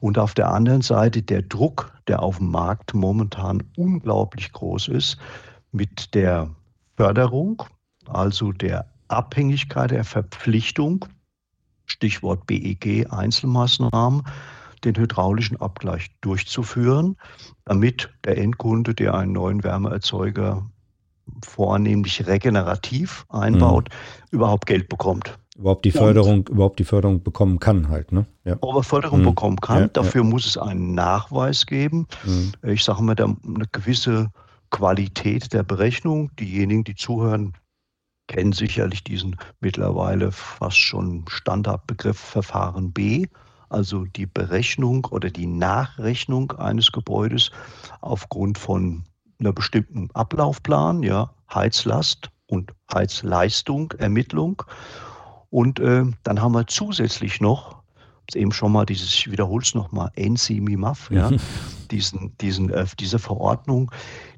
Und 0.06 0.18
auf 0.18 0.34
der 0.34 0.52
anderen 0.52 0.82
Seite 0.82 1.20
der 1.20 1.42
Druck, 1.42 1.92
der 2.06 2.22
auf 2.22 2.38
dem 2.38 2.52
Markt 2.52 2.94
momentan 2.94 3.64
unglaublich 3.76 4.52
groß 4.52 4.86
ist, 4.86 5.16
mit 5.72 6.14
der 6.14 6.48
Förderung, 6.96 7.64
also 8.06 8.52
der 8.52 8.86
Abhängigkeit, 9.08 9.90
der 9.90 10.04
Verpflichtung, 10.04 11.06
Stichwort 11.86 12.46
BEG, 12.46 13.12
Einzelmaßnahmen, 13.12 14.22
den 14.84 14.94
hydraulischen 14.94 15.60
Abgleich 15.60 16.06
durchzuführen, 16.20 17.16
damit 17.64 18.08
der 18.24 18.38
Endkunde, 18.38 18.94
der 18.94 19.12
einen 19.12 19.32
neuen 19.32 19.64
Wärmeerzeuger 19.64 20.70
vornehmlich 21.44 22.28
regenerativ 22.28 23.26
einbaut, 23.28 23.88
mhm. 23.88 24.36
überhaupt 24.36 24.66
Geld 24.66 24.88
bekommt 24.88 25.36
überhaupt 25.58 25.84
die 25.84 25.90
Förderung, 25.90 26.38
und, 26.40 26.48
überhaupt 26.48 26.78
die 26.78 26.84
Förderung 26.84 27.22
bekommen 27.22 27.58
kann 27.58 27.88
halt, 27.88 28.12
ne? 28.12 28.26
Ja. 28.44 28.54
Aber 28.62 28.82
Förderung 28.82 29.20
mhm. 29.20 29.26
bekommen 29.26 29.56
kann, 29.60 29.82
ja, 29.82 29.88
dafür 29.88 30.22
ja. 30.22 30.28
muss 30.28 30.46
es 30.46 30.58
einen 30.58 30.94
Nachweis 30.94 31.66
geben. 31.66 32.06
Mhm. 32.24 32.52
Ich 32.62 32.84
sage 32.84 33.02
mal, 33.02 33.16
eine 33.18 33.66
gewisse 33.72 34.30
Qualität 34.70 35.52
der 35.52 35.62
Berechnung. 35.62 36.30
Diejenigen, 36.36 36.84
die 36.84 36.94
zuhören, 36.94 37.54
kennen 38.28 38.52
sicherlich 38.52 39.04
diesen 39.04 39.36
mittlerweile 39.60 40.32
fast 40.32 40.78
schon 40.78 41.24
Standardbegriff 41.28 42.18
Verfahren 42.18 42.92
B, 42.92 43.26
also 43.68 44.04
die 44.04 44.26
Berechnung 44.26 45.04
oder 45.10 45.30
die 45.30 45.46
Nachrechnung 45.46 46.52
eines 46.52 46.92
Gebäudes 46.92 47.50
aufgrund 48.00 48.58
von 48.58 49.04
einer 49.38 49.52
bestimmten 49.52 50.08
Ablaufplan, 50.14 51.02
ja, 51.02 51.30
Heizlast 51.52 52.30
und 52.46 52.72
Heizleistung, 52.92 53.92
Ermittlung. 53.98 54.62
Und 55.50 55.80
äh, 55.80 56.04
dann 56.22 56.42
haben 56.42 56.52
wir 56.52 56.66
zusätzlich 56.66 57.40
noch, 57.40 57.76
eben 58.34 58.52
schon 58.52 58.72
mal 58.72 58.84
dieses, 58.84 59.08
ich 59.14 59.30
wiederhole 59.30 59.62
es 59.62 59.74
nochmal, 59.74 60.10
NCMIMAF, 60.16 61.10
ja, 61.10 61.30
mhm. 61.30 61.38
diesen, 61.90 62.36
diesen, 62.38 62.70
äh, 62.70 62.86
diese 62.98 63.18
Verordnung, 63.18 63.90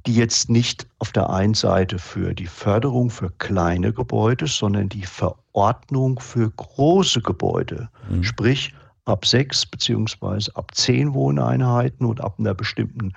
die 0.06 0.14
jetzt 0.14 0.50
nicht 0.50 0.86
auf 0.98 1.12
der 1.12 1.30
einen 1.30 1.54
Seite 1.54 1.98
für 1.98 2.34
die 2.34 2.46
Förderung 2.46 3.10
für 3.10 3.30
kleine 3.38 3.92
Gebäude, 3.92 4.46
sondern 4.46 4.88
die 4.88 5.06
Verordnung 5.06 6.18
für 6.20 6.50
große 6.50 7.22
Gebäude, 7.22 7.88
mhm. 8.10 8.24
sprich 8.24 8.74
ab 9.06 9.24
sechs 9.24 9.64
beziehungsweise 9.64 10.54
ab 10.54 10.74
zehn 10.74 11.14
Wohneinheiten 11.14 12.06
und 12.06 12.20
ab 12.20 12.34
einer 12.38 12.54
bestimmten 12.54 13.14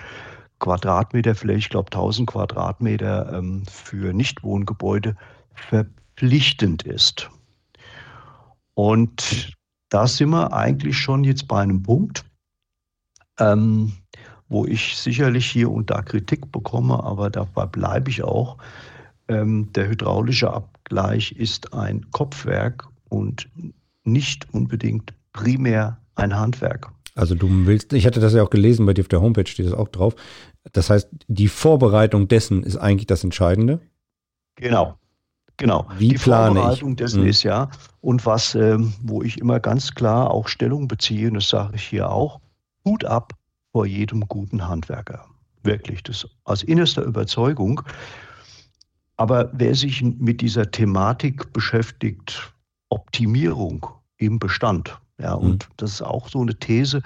Quadratmeter, 0.60 1.36
vielleicht, 1.36 1.66
ich 1.66 1.70
glaube 1.70 1.88
1000 1.88 2.30
Quadratmeter 2.30 3.34
ähm, 3.34 3.64
für 3.70 4.14
Nichtwohngebäude 4.14 5.16
verpflichtend 5.56 6.84
ist. 6.84 7.30
Und 8.74 9.54
da 9.90 10.08
sind 10.08 10.30
wir 10.30 10.54
eigentlich 10.54 10.98
schon 10.98 11.24
jetzt 11.24 11.48
bei 11.48 11.62
einem 11.62 11.84
Punkt, 11.84 12.25
ähm, 13.40 13.94
wo 14.48 14.66
ich 14.66 14.98
sicherlich 14.98 15.50
hier 15.50 15.72
und 15.72 15.90
da 15.90 16.01
Kritik 16.01 16.51
bekomme, 16.51 17.04
aber 17.04 17.30
dabei 17.30 17.66
bleibe 17.66 18.10
ich 18.10 18.24
auch. 18.24 18.58
Ähm, 19.28 19.72
der 19.74 19.90
hydraulische 19.90 20.51
Abgleich 20.51 21.32
ist 21.34 21.74
ein 21.74 22.10
Kopfwerk 22.12 22.88
und 23.10 23.50
nicht 24.04 24.54
unbedingt 24.54 25.13
primär 25.34 26.00
ein 26.16 26.38
Handwerk. 26.38 26.92
Also 27.16 27.36
du 27.36 27.66
willst, 27.66 27.94
ich 27.94 28.06
hatte 28.06 28.20
das 28.20 28.34
ja 28.34 28.44
auch 28.44 28.50
gelesen, 28.50 28.86
bei 28.86 28.94
dir 28.94 29.01
auf 29.01 29.08
der 29.08 29.22
Homepage 29.22 29.48
steht 29.48 29.66
das 29.66 29.74
auch 29.74 29.90
drauf. 29.90 30.16
Das 30.72 30.90
heißt, 30.90 31.10
die 31.28 31.48
Vorbereitung 31.48 32.28
dessen 32.28 32.63
ist 32.63 32.78
eigentlich 32.78 33.08
das 33.08 33.24
Entscheidende. 33.24 33.82
Genau. 34.56 34.98
Genau. 35.58 35.88
Wie 35.98 36.10
die 36.10 36.17
Vorbereitung 36.17 36.96
dessen 36.96 37.22
Mhm. 37.22 37.29
ist 37.29 37.43
ja. 37.43 37.70
Und 38.01 38.25
was, 38.25 38.55
ähm, 38.55 38.93
wo 39.01 39.22
ich 39.22 39.38
immer 39.39 39.60
ganz 39.60 39.93
klar 39.93 40.31
auch 40.31 40.48
Stellung 40.48 40.88
beziehe, 40.88 41.27
und 41.27 41.36
das 41.36 41.50
sage 41.50 41.75
ich 41.75 41.84
hier 41.84 42.10
auch, 42.10 42.39
Hut 42.86 43.05
ab 43.05 43.34
vor 43.72 43.86
jedem 43.86 44.22
guten 44.27 44.67
Handwerker. 44.67 45.25
Wirklich, 45.63 46.01
das 46.03 46.27
aus 46.46 46.63
innerster 46.63 47.03
Überzeugung. 47.03 47.81
Aber 49.17 49.50
wer 49.53 49.75
sich 49.75 50.01
mit 50.01 50.41
dieser 50.41 50.72
Thematik 50.72 51.53
beschäftigt, 51.53 52.53
Optimierung 52.89 53.86
im 54.17 54.39
Bestand, 54.39 54.98
ja, 55.20 55.36
Mhm. 55.38 55.43
und 55.43 55.70
das 55.77 55.91
ist 55.93 56.01
auch 56.01 56.27
so 56.27 56.41
eine 56.41 56.55
These, 56.55 57.01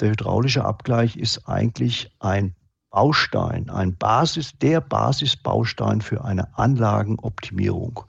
der 0.00 0.10
hydraulische 0.12 0.64
Abgleich 0.64 1.16
ist 1.16 1.46
eigentlich 1.46 2.10
ein 2.20 2.54
Baustein, 2.92 3.70
ein 3.70 3.96
Basis, 3.96 4.52
der 4.60 4.82
Basisbaustein 4.82 6.02
für 6.02 6.22
eine 6.24 6.46
Anlagenoptimierung. 6.58 8.02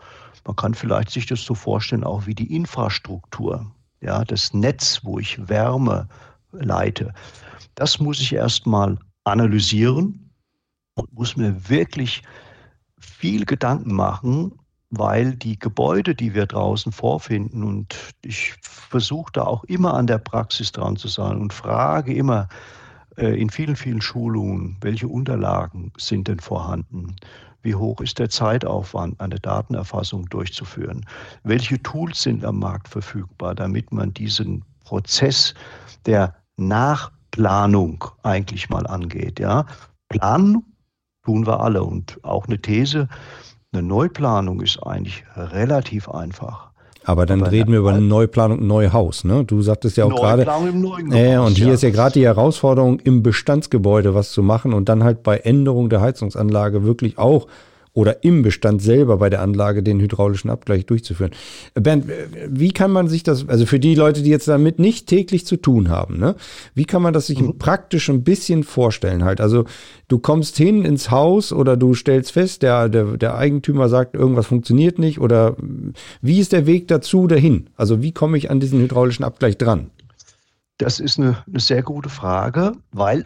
Man 0.46 0.56
kann 0.58 0.74
vielleicht 0.74 1.10
sich 1.10 1.26
das 1.26 1.42
so 1.42 1.56
vorstellen, 1.56 2.04
auch 2.04 2.26
wie 2.26 2.36
die 2.36 2.54
Infrastruktur, 2.54 3.66
ja, 4.02 4.26
das 4.26 4.54
Netz, 4.54 5.00
wo 5.04 5.20
ich 5.20 5.48
Wärme 5.48 6.08
leite. 6.52 7.14
Das 7.76 8.00
muss 8.00 8.20
ich 8.20 8.34
erstmal 8.34 9.00
analysieren 9.24 10.30
und 10.96 11.12
muss 11.14 11.38
mir 11.38 11.70
wirklich 11.70 12.22
viel 13.00 13.46
Gedanken 13.46 13.94
machen, 13.94 14.52
weil 14.90 15.34
die 15.36 15.58
Gebäude, 15.58 16.14
die 16.14 16.34
wir 16.34 16.46
draußen 16.46 16.92
vorfinden, 16.92 17.64
und 17.64 17.96
ich 18.22 18.54
versuche 18.62 19.32
da 19.32 19.44
auch 19.44 19.64
immer 19.64 19.94
an 19.94 20.08
der 20.08 20.20
Praxis 20.20 20.74
dran 20.74 20.98
zu 20.98 21.08
sein 21.08 21.38
und 21.38 21.54
frage 21.54 22.14
immer 22.14 22.50
in 23.18 23.50
vielen, 23.50 23.76
vielen 23.76 24.02
Schulungen, 24.02 24.78
welche 24.82 25.08
Unterlagen 25.08 25.92
sind 25.98 26.28
denn 26.28 26.40
vorhanden? 26.40 27.16
Wie 27.62 27.76
hoch 27.76 28.02
ist 28.02 28.20
der 28.20 28.30
Zeitaufwand, 28.30 29.20
eine 29.22 29.40
Datenerfassung 29.40 30.26
durchzuführen? 30.26 31.06
Welche 31.44 31.82
Tools 31.82 32.22
sind 32.22 32.44
am 32.44 32.60
Markt 32.60 32.90
verfügbar, 32.90 33.56
damit 33.56 33.92
man 33.92 34.14
diesen 34.14 34.66
Prozess 34.84 35.54
der 36.06 36.36
Nachplanung 36.58 38.04
eigentlich 38.24 38.70
mal 38.70 38.86
angeht? 38.86 39.40
Ja? 39.40 39.66
Planen 40.10 40.64
tun 41.24 41.48
wir 41.48 41.62
alle 41.62 41.84
und 41.84 42.20
auch 42.24 42.48
eine 42.48 42.62
These, 42.62 43.08
eine 43.72 43.82
Neuplanung 43.82 44.62
ist 44.62 44.78
eigentlich 44.84 45.24
relativ 45.36 46.10
einfach. 46.10 46.73
Aber 47.06 47.26
dann 47.26 47.42
Aber 47.42 47.52
reden 47.52 47.72
wir 47.72 47.80
über 47.80 47.92
eine 47.92 48.02
Neuplanung, 48.02 48.60
ein 48.60 48.68
Neuhaus. 48.68 49.24
Ne? 49.24 49.44
Du 49.44 49.62
sagtest 49.62 49.98
ja 49.98 50.06
auch 50.06 50.16
gerade, 50.16 50.46
Neuplanung 50.46 50.70
im 50.70 50.82
neuen 50.82 51.12
Ja, 51.12 51.18
ja, 51.18 51.32
Gehaus, 51.36 51.50
und 51.50 51.58
hier 51.58 51.68
ja. 51.68 51.74
ist 51.74 51.84
ja 51.84 51.90
gerade 51.90 52.14
die 52.14 52.26
Herausforderung, 52.26 53.00
im 53.00 53.24
Bestandsgebäude 53.24 54.16
was 54.16 54.32
zu 54.32 54.42
machen 54.42 54.74
und 54.74 54.90
dann 54.90 55.04
halt 55.04 55.24
bei 55.24 55.38
Änderung 55.38 55.90
der 55.90 56.02
Heizungsanlage 56.02 56.84
wirklich 56.84 57.18
auch 57.18 57.48
oder 57.94 58.24
im 58.24 58.42
Bestand 58.42 58.82
selber 58.82 59.18
bei 59.18 59.30
der 59.30 59.42
Anlage 59.42 59.84
den 59.84 60.00
hydraulischen 60.00 60.50
Abgleich 60.50 60.86
durchzuführen. 60.88 61.32
Bernd, 61.76 62.06
wie 62.48 62.72
kann 62.72 62.92
man 62.92 63.08
sich 63.08 63.22
das, 63.22 63.48
also 63.48 63.68
für 63.68 63.80
die 63.80 63.94
Leute, 63.94 64.24
die 64.24 64.32
jetzt 64.32 64.48
damit 64.48 64.80
nicht 64.80 65.06
täglich 65.08 65.46
zu 65.46 65.58
tun 65.58 65.90
haben, 65.90 66.18
ne, 66.18 66.36
wie 66.74 66.86
kann 66.86 67.04
man 67.04 67.14
das 67.14 67.28
sich 67.28 67.40
Mhm. 67.40 67.60
praktisch 67.60 68.10
ein 68.10 68.24
bisschen 68.24 68.64
vorstellen 68.64 69.24
halt? 69.24 69.40
Also 69.42 69.66
du 70.08 70.18
kommst 70.18 70.58
hin 70.58 70.86
ins 70.86 71.12
Haus 71.12 71.54
oder 71.54 71.78
du 71.78 71.94
stellst 71.94 72.32
fest, 72.32 72.64
der, 72.64 72.90
der, 72.90 73.18
der 73.18 73.36
Eigentümer 73.36 73.90
sagt, 73.90 74.16
irgendwas 74.16 74.48
funktioniert 74.48 74.98
nicht 74.98 75.20
oder 75.20 75.56
wie 76.22 76.40
ist 76.40 76.52
der 76.52 76.66
Weg 76.66 76.88
dazu 76.88 77.28
dahin? 77.28 77.70
Also 77.76 78.02
wie 78.02 78.12
komme 78.12 78.38
ich 78.38 78.50
an 78.50 78.60
diesen 78.60 78.80
hydraulischen 78.82 79.24
Abgleich 79.24 79.58
dran? 79.58 79.92
Das 80.80 81.00
ist 81.00 81.20
eine, 81.20 81.38
eine 81.48 81.60
sehr 81.60 81.84
gute 81.84 82.10
Frage, 82.10 82.74
weil 82.92 83.26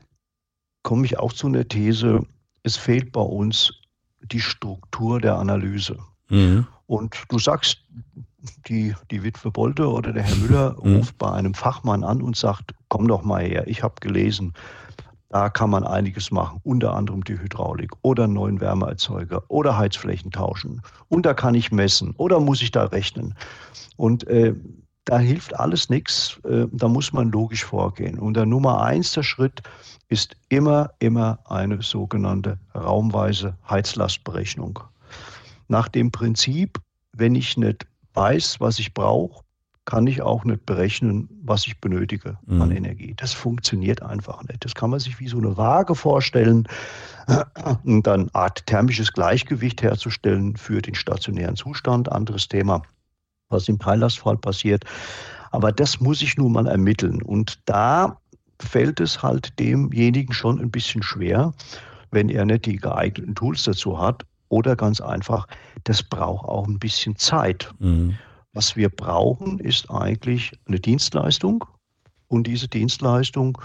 komme 0.84 1.06
ich 1.06 1.18
auch 1.18 1.32
zu 1.32 1.48
einer 1.48 1.66
These, 1.68 2.26
es 2.64 2.76
fehlt 2.76 3.14
bei 3.14 3.22
uns 3.22 3.72
die 4.22 4.40
Struktur 4.40 5.20
der 5.22 5.38
Analyse. 5.38 5.98
Mhm. 6.30 6.68
Und 6.88 7.16
du 7.30 7.40
sagst, 7.40 7.84
die, 8.68 8.96
die 9.12 9.24
Witwe 9.24 9.52
Bolte 9.52 9.90
oder 9.90 10.14
der 10.14 10.24
Herr 10.24 10.36
Müller 10.38 10.76
Mhm. 10.82 10.98
ruft 10.98 11.18
bei 11.18 11.32
einem 11.32 11.54
Fachmann 11.54 12.04
an 12.04 12.22
und 12.22 12.36
sagt, 12.36 12.74
komm 12.90 13.08
doch 13.08 13.24
mal 13.24 13.44
her, 13.44 13.68
ich 13.68 13.84
habe 13.84 13.96
gelesen, 14.00 14.54
da 15.30 15.50
kann 15.50 15.70
man 15.70 15.84
einiges 15.84 16.32
machen, 16.32 16.62
unter 16.64 16.94
anderem 16.94 17.24
die 17.24 17.38
Hydraulik 17.38 17.92
oder 18.02 18.24
einen 18.24 18.34
neuen 18.34 18.62
Wärmeerzeuger 18.62 19.44
oder 19.50 19.78
Heizflächen 19.78 20.32
tauschen. 20.32 20.82
Und 21.10 21.26
da 21.26 21.34
kann 21.34 21.54
ich 21.54 21.72
messen 21.72 22.14
oder 22.18 22.40
muss 22.40 22.62
ich 22.62 22.72
da 22.72 22.86
rechnen. 22.86 23.36
Und 23.98 24.26
äh, 24.28 24.56
da 25.08 25.18
hilft 25.20 25.58
alles 25.58 25.90
nichts, 25.90 26.40
äh, 26.44 26.66
da 26.72 26.88
muss 26.90 27.14
man 27.14 27.32
logisch 27.32 27.64
vorgehen. 27.64 28.20
Und 28.20 28.36
der 28.36 28.46
Nummer 28.46 28.82
eins 28.82 29.14
der 29.14 29.24
Schritt 29.24 29.62
ist 30.10 30.36
immer, 30.50 30.92
immer 31.00 31.40
eine 31.46 31.82
sogenannte 31.82 32.60
raumweise 32.76 33.56
Heizlastberechnung. 33.70 34.80
Nach 35.70 35.88
dem 35.88 36.12
Prinzip, 36.12 36.78
wenn 37.14 37.36
ich 37.36 37.58
nicht 37.58 37.88
weiß, 38.14 38.60
was 38.60 38.80
ich 38.80 38.94
brauche, 38.94 39.44
kann 39.86 40.06
ich 40.08 40.22
auch 40.22 40.44
nicht 40.44 40.66
berechnen, 40.66 41.30
was 41.44 41.66
ich 41.66 41.80
benötige 41.80 42.38
Mhm. 42.46 42.62
an 42.62 42.72
Energie. 42.72 43.14
Das 43.16 43.32
funktioniert 43.32 44.02
einfach 44.02 44.44
nicht. 44.44 44.66
Das 44.66 44.76
kann 44.76 44.90
man 44.90 45.00
sich 45.00 45.18
wie 45.22 45.30
so 45.30 45.38
eine 45.38 45.56
Waage 45.56 45.96
vorstellen 45.96 46.68
und 47.86 48.06
dann 48.06 48.22
eine 48.24 48.36
Art 48.36 48.66
thermisches 48.66 49.14
Gleichgewicht 49.14 49.82
herzustellen 49.82 50.58
für 50.58 50.82
den 50.82 50.96
stationären 50.96 51.56
Zustand. 51.56 52.12
Anderes 52.12 52.50
Thema, 52.50 52.82
was 53.50 53.68
im 53.68 53.80
Teillastfall 53.80 54.38
passiert. 54.38 54.84
Aber 55.52 55.72
das 55.72 56.00
muss 56.00 56.22
ich 56.22 56.38
nun 56.38 56.54
mal 56.54 56.68
ermitteln. 56.68 57.22
Und 57.22 57.60
da 57.66 58.18
fällt 58.60 59.00
es 59.00 59.22
halt 59.22 59.58
demjenigen 59.60 60.34
schon 60.34 60.60
ein 60.60 60.72
bisschen 60.72 61.04
schwer, 61.04 61.54
wenn 62.12 62.30
er 62.30 62.46
nicht 62.46 62.66
die 62.66 62.78
geeigneten 62.78 63.36
Tools 63.36 63.64
dazu 63.64 64.00
hat. 64.00 64.26
Oder 64.50 64.76
ganz 64.76 65.02
einfach, 65.02 65.46
das 65.84 66.02
braucht 66.02 66.48
auch 66.48 66.68
ein 66.68 66.80
bisschen 66.80 67.18
Zeit. 67.18 67.70
Mhm. 67.80 68.16
Was 68.54 68.76
wir 68.76 68.90
brauchen, 68.90 69.60
ist 69.60 69.92
eigentlich 69.92 70.54
eine 70.68 70.80
Dienstleistung. 70.80 71.66
Und 72.28 72.48
diese 72.48 72.68
Dienstleistung, 72.68 73.58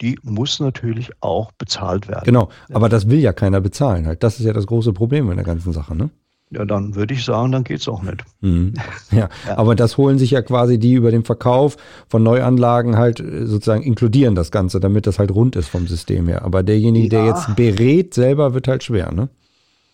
die 0.00 0.18
muss 0.22 0.60
natürlich 0.60 1.10
auch 1.20 1.52
bezahlt 1.52 2.08
werden. 2.08 2.24
Genau, 2.24 2.48
aber 2.72 2.88
das 2.88 3.08
will 3.08 3.20
ja 3.20 3.32
keiner 3.32 3.60
bezahlen 3.60 4.06
halt. 4.06 4.22
Das 4.22 4.38
ist 4.38 4.44
ja 4.44 4.52
das 4.52 4.66
große 4.66 4.92
Problem 4.92 5.30
in 5.30 5.36
der 5.36 5.46
ganzen 5.46 5.72
Sache, 5.72 5.94
ne? 5.94 6.10
Ja, 6.54 6.64
dann 6.64 6.94
würde 6.94 7.14
ich 7.14 7.24
sagen, 7.24 7.52
dann 7.52 7.64
geht 7.64 7.80
es 7.80 7.88
auch 7.88 8.02
nicht. 8.02 8.24
Mhm. 8.40 8.74
Ja. 9.10 9.28
Ja. 9.48 9.58
aber 9.58 9.74
das 9.74 9.96
holen 9.96 10.18
sich 10.18 10.30
ja 10.32 10.42
quasi 10.42 10.78
die 10.78 10.94
über 10.94 11.10
den 11.10 11.24
Verkauf 11.24 11.76
von 12.08 12.22
Neuanlagen 12.22 12.96
halt 12.96 13.20
äh, 13.20 13.46
sozusagen 13.46 13.82
inkludieren 13.82 14.34
das 14.34 14.50
Ganze, 14.50 14.80
damit 14.80 15.06
das 15.06 15.18
halt 15.18 15.30
rund 15.32 15.56
ist 15.56 15.68
vom 15.68 15.86
System 15.86 16.28
her. 16.28 16.42
Aber 16.44 16.62
derjenige, 16.62 17.08
der 17.08 17.24
Ja. 17.24 17.28
jetzt 17.28 17.54
berät, 17.56 18.14
selber 18.14 18.54
wird 18.54 18.68
halt 18.68 18.82
schwer, 18.84 19.12
ne? 19.12 19.28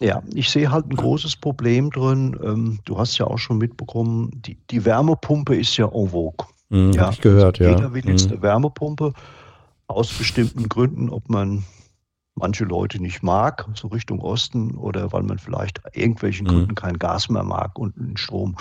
Ja, 0.03 0.23
ich 0.35 0.49
sehe 0.49 0.71
halt 0.71 0.87
ein 0.91 0.97
großes 0.97 1.37
Problem 1.37 1.91
drin. 1.91 2.35
Ähm, 2.43 2.79
du 2.87 2.97
hast 2.99 3.19
ja 3.19 3.27
auch 3.27 3.37
schon 3.39 3.59
mitbekommen, 3.59 4.31
die, 4.47 4.57
die 4.71 4.85
Wärmepumpe 4.87 5.55
ist 5.55 5.77
ja 5.77 5.85
en 5.93 6.09
vogue. 6.09 6.47
Mhm, 6.71 6.93
Ja, 6.93 7.11
ich 7.11 7.21
gehört, 7.21 7.59
ja. 7.59 7.69
Jeder 7.71 7.93
will 7.93 8.07
jetzt 8.09 8.27
Mhm. 8.29 8.33
eine 8.35 8.43
Wärmepumpe 8.43 9.13
aus 9.89 10.11
bestimmten 10.13 10.69
Gründen, 10.71 11.11
ob 11.11 11.29
man 11.29 11.65
manche 12.35 12.65
Leute 12.65 13.01
nicht 13.03 13.23
mag, 13.23 13.67
so 13.75 13.89
Richtung 13.89 14.21
Osten, 14.21 14.77
oder 14.77 15.13
weil 15.13 15.23
man 15.23 15.39
vielleicht 15.39 15.81
irgendwelchen 15.93 16.47
Mhm. 16.47 16.51
Gründen 16.51 16.75
kein 16.75 16.99
Gas 16.99 17.29
mehr 17.29 17.43
mag 17.43 17.79
und 17.79 17.97
einen 17.99 18.17
Strom. 18.17 18.57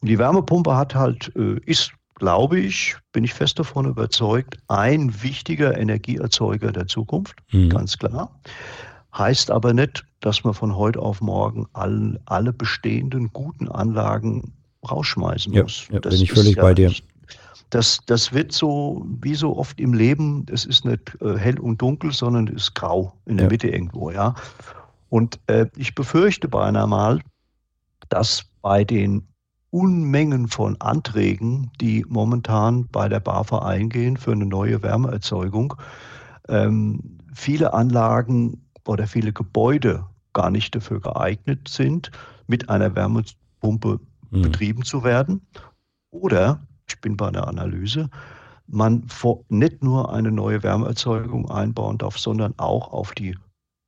Und 0.00 0.08
die 0.08 0.18
Wärmepumpe 0.18 0.76
hat 0.76 0.94
halt, 0.94 1.32
äh, 1.36 1.58
ist, 1.66 1.92
glaube 2.14 2.58
ich, 2.58 2.96
bin 3.12 3.24
ich 3.24 3.34
fest 3.34 3.58
davon 3.58 3.86
überzeugt, 3.86 4.58
ein 4.68 5.22
wichtiger 5.22 5.76
Energieerzeuger 5.76 6.72
der 6.72 6.86
Zukunft, 6.86 7.36
Mhm. 7.52 7.68
ganz 7.70 7.98
klar. 7.98 8.40
Heißt 9.16 9.50
aber 9.50 9.72
nicht, 9.74 10.06
dass 10.20 10.44
man 10.44 10.54
von 10.54 10.76
heute 10.76 11.00
auf 11.00 11.20
morgen 11.20 11.66
all, 11.72 12.20
alle 12.26 12.52
bestehenden 12.52 13.32
guten 13.32 13.68
Anlagen 13.68 14.52
rausschmeißen 14.88 15.52
Ja, 15.52 15.62
muss. 15.64 15.88
ja, 15.90 15.98
Das 15.98 16.14
bin 16.14 16.22
ich 16.22 16.32
völlig 16.32 16.56
bei 16.56 16.72
dir. 16.74 16.88
nicht- 16.88 17.04
Das, 17.70 18.00
das 18.06 18.32
wird 18.32 18.52
so, 18.52 19.06
wie 19.22 19.34
so 19.34 19.56
oft 19.56 19.80
im 19.80 19.94
Leben, 19.94 20.44
es 20.50 20.64
ist 20.64 20.84
nicht 20.84 21.16
äh, 21.20 21.36
hell 21.38 21.58
und 21.60 21.80
dunkel, 21.80 22.12
sondern 22.12 22.48
es 22.48 22.64
ist 22.64 22.74
grau 22.74 23.12
in 23.26 23.36
der 23.36 23.46
Ja. 23.46 23.50
Mitte 23.50 23.68
irgendwo, 23.68 24.10
ja. 24.10 24.34
Und 25.08 25.38
äh, 25.46 25.66
ich 25.76 25.94
befürchte 25.94 26.48
beinahe 26.48 26.86
mal, 26.86 27.20
dass 28.08 28.44
bei 28.62 28.84
den 28.84 29.26
Unmengen 29.70 30.48
von 30.48 30.80
Anträgen, 30.80 31.70
die 31.80 32.04
momentan 32.08 32.88
bei 32.90 33.08
der 33.08 33.20
BAFA 33.20 33.60
eingehen 33.60 34.16
für 34.16 34.32
eine 34.32 34.46
neue 34.46 34.82
Wärmeerzeugung, 34.82 35.74
ähm, 36.48 37.18
viele 37.34 37.72
Anlagen 37.72 38.64
oder 38.86 39.06
viele 39.06 39.32
Gebäude 39.32 40.04
gar 40.32 40.50
nicht 40.50 40.74
dafür 40.74 41.00
geeignet 41.00 41.68
sind, 41.68 42.10
mit 42.48 42.68
einer 42.68 42.94
Wärmepumpe 42.96 44.00
Mhm. 44.32 44.42
betrieben 44.42 44.84
zu 44.84 45.02
werden. 45.04 45.40
Oder, 46.10 46.60
ich 46.90 47.00
bin 47.00 47.16
bei 47.16 47.30
der 47.30 47.46
Analyse, 47.46 48.08
man 48.66 49.06
vor, 49.08 49.44
nicht 49.48 49.82
nur 49.82 50.12
eine 50.12 50.30
neue 50.30 50.62
Wärmeerzeugung 50.62 51.50
einbauen 51.50 51.98
darf, 51.98 52.18
sondern 52.18 52.54
auch 52.58 52.92
auf 52.92 53.12
die 53.12 53.36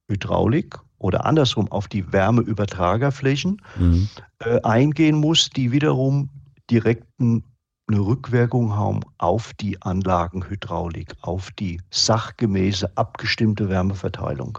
Hydraulik 0.09 0.79
oder 0.99 1.25
andersrum 1.25 1.71
auf 1.71 1.89
die 1.89 2.13
Wärmeübertragerflächen 2.13 3.61
Mhm. 3.79 4.09
äh, 4.41 4.61
eingehen 4.63 5.17
muss, 5.17 5.51
die 5.51 5.73
wiederum 5.73 6.29
direkten 6.71 7.45
eine 7.89 8.01
Rückwirkung 8.01 8.75
haben 8.75 9.01
auf 9.19 9.53
die 9.55 9.81
Anlagenhydraulik, 9.83 11.15
auf 11.23 11.51
die 11.53 11.81
sachgemäße 11.91 12.91
abgestimmte 12.97 13.69
Wärmeverteilung. 13.69 14.59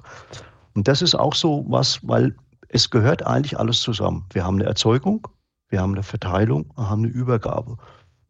Und 0.76 0.88
das 0.88 1.02
ist 1.02 1.16
auch 1.16 1.34
so 1.34 1.66
was, 1.68 2.00
weil 2.08 2.36
es 2.70 2.90
gehört 2.90 3.26
eigentlich 3.26 3.58
alles 3.58 3.82
zusammen. 3.82 4.26
Wir 4.34 4.44
haben 4.44 4.56
eine 4.56 4.66
Erzeugung, 4.66 5.28
wir 5.70 5.82
haben 5.82 5.94
eine 5.94 6.04
Verteilung, 6.04 6.72
wir 6.76 6.90
haben 6.90 7.04
eine 7.04 7.14
Übergabe. 7.14 7.78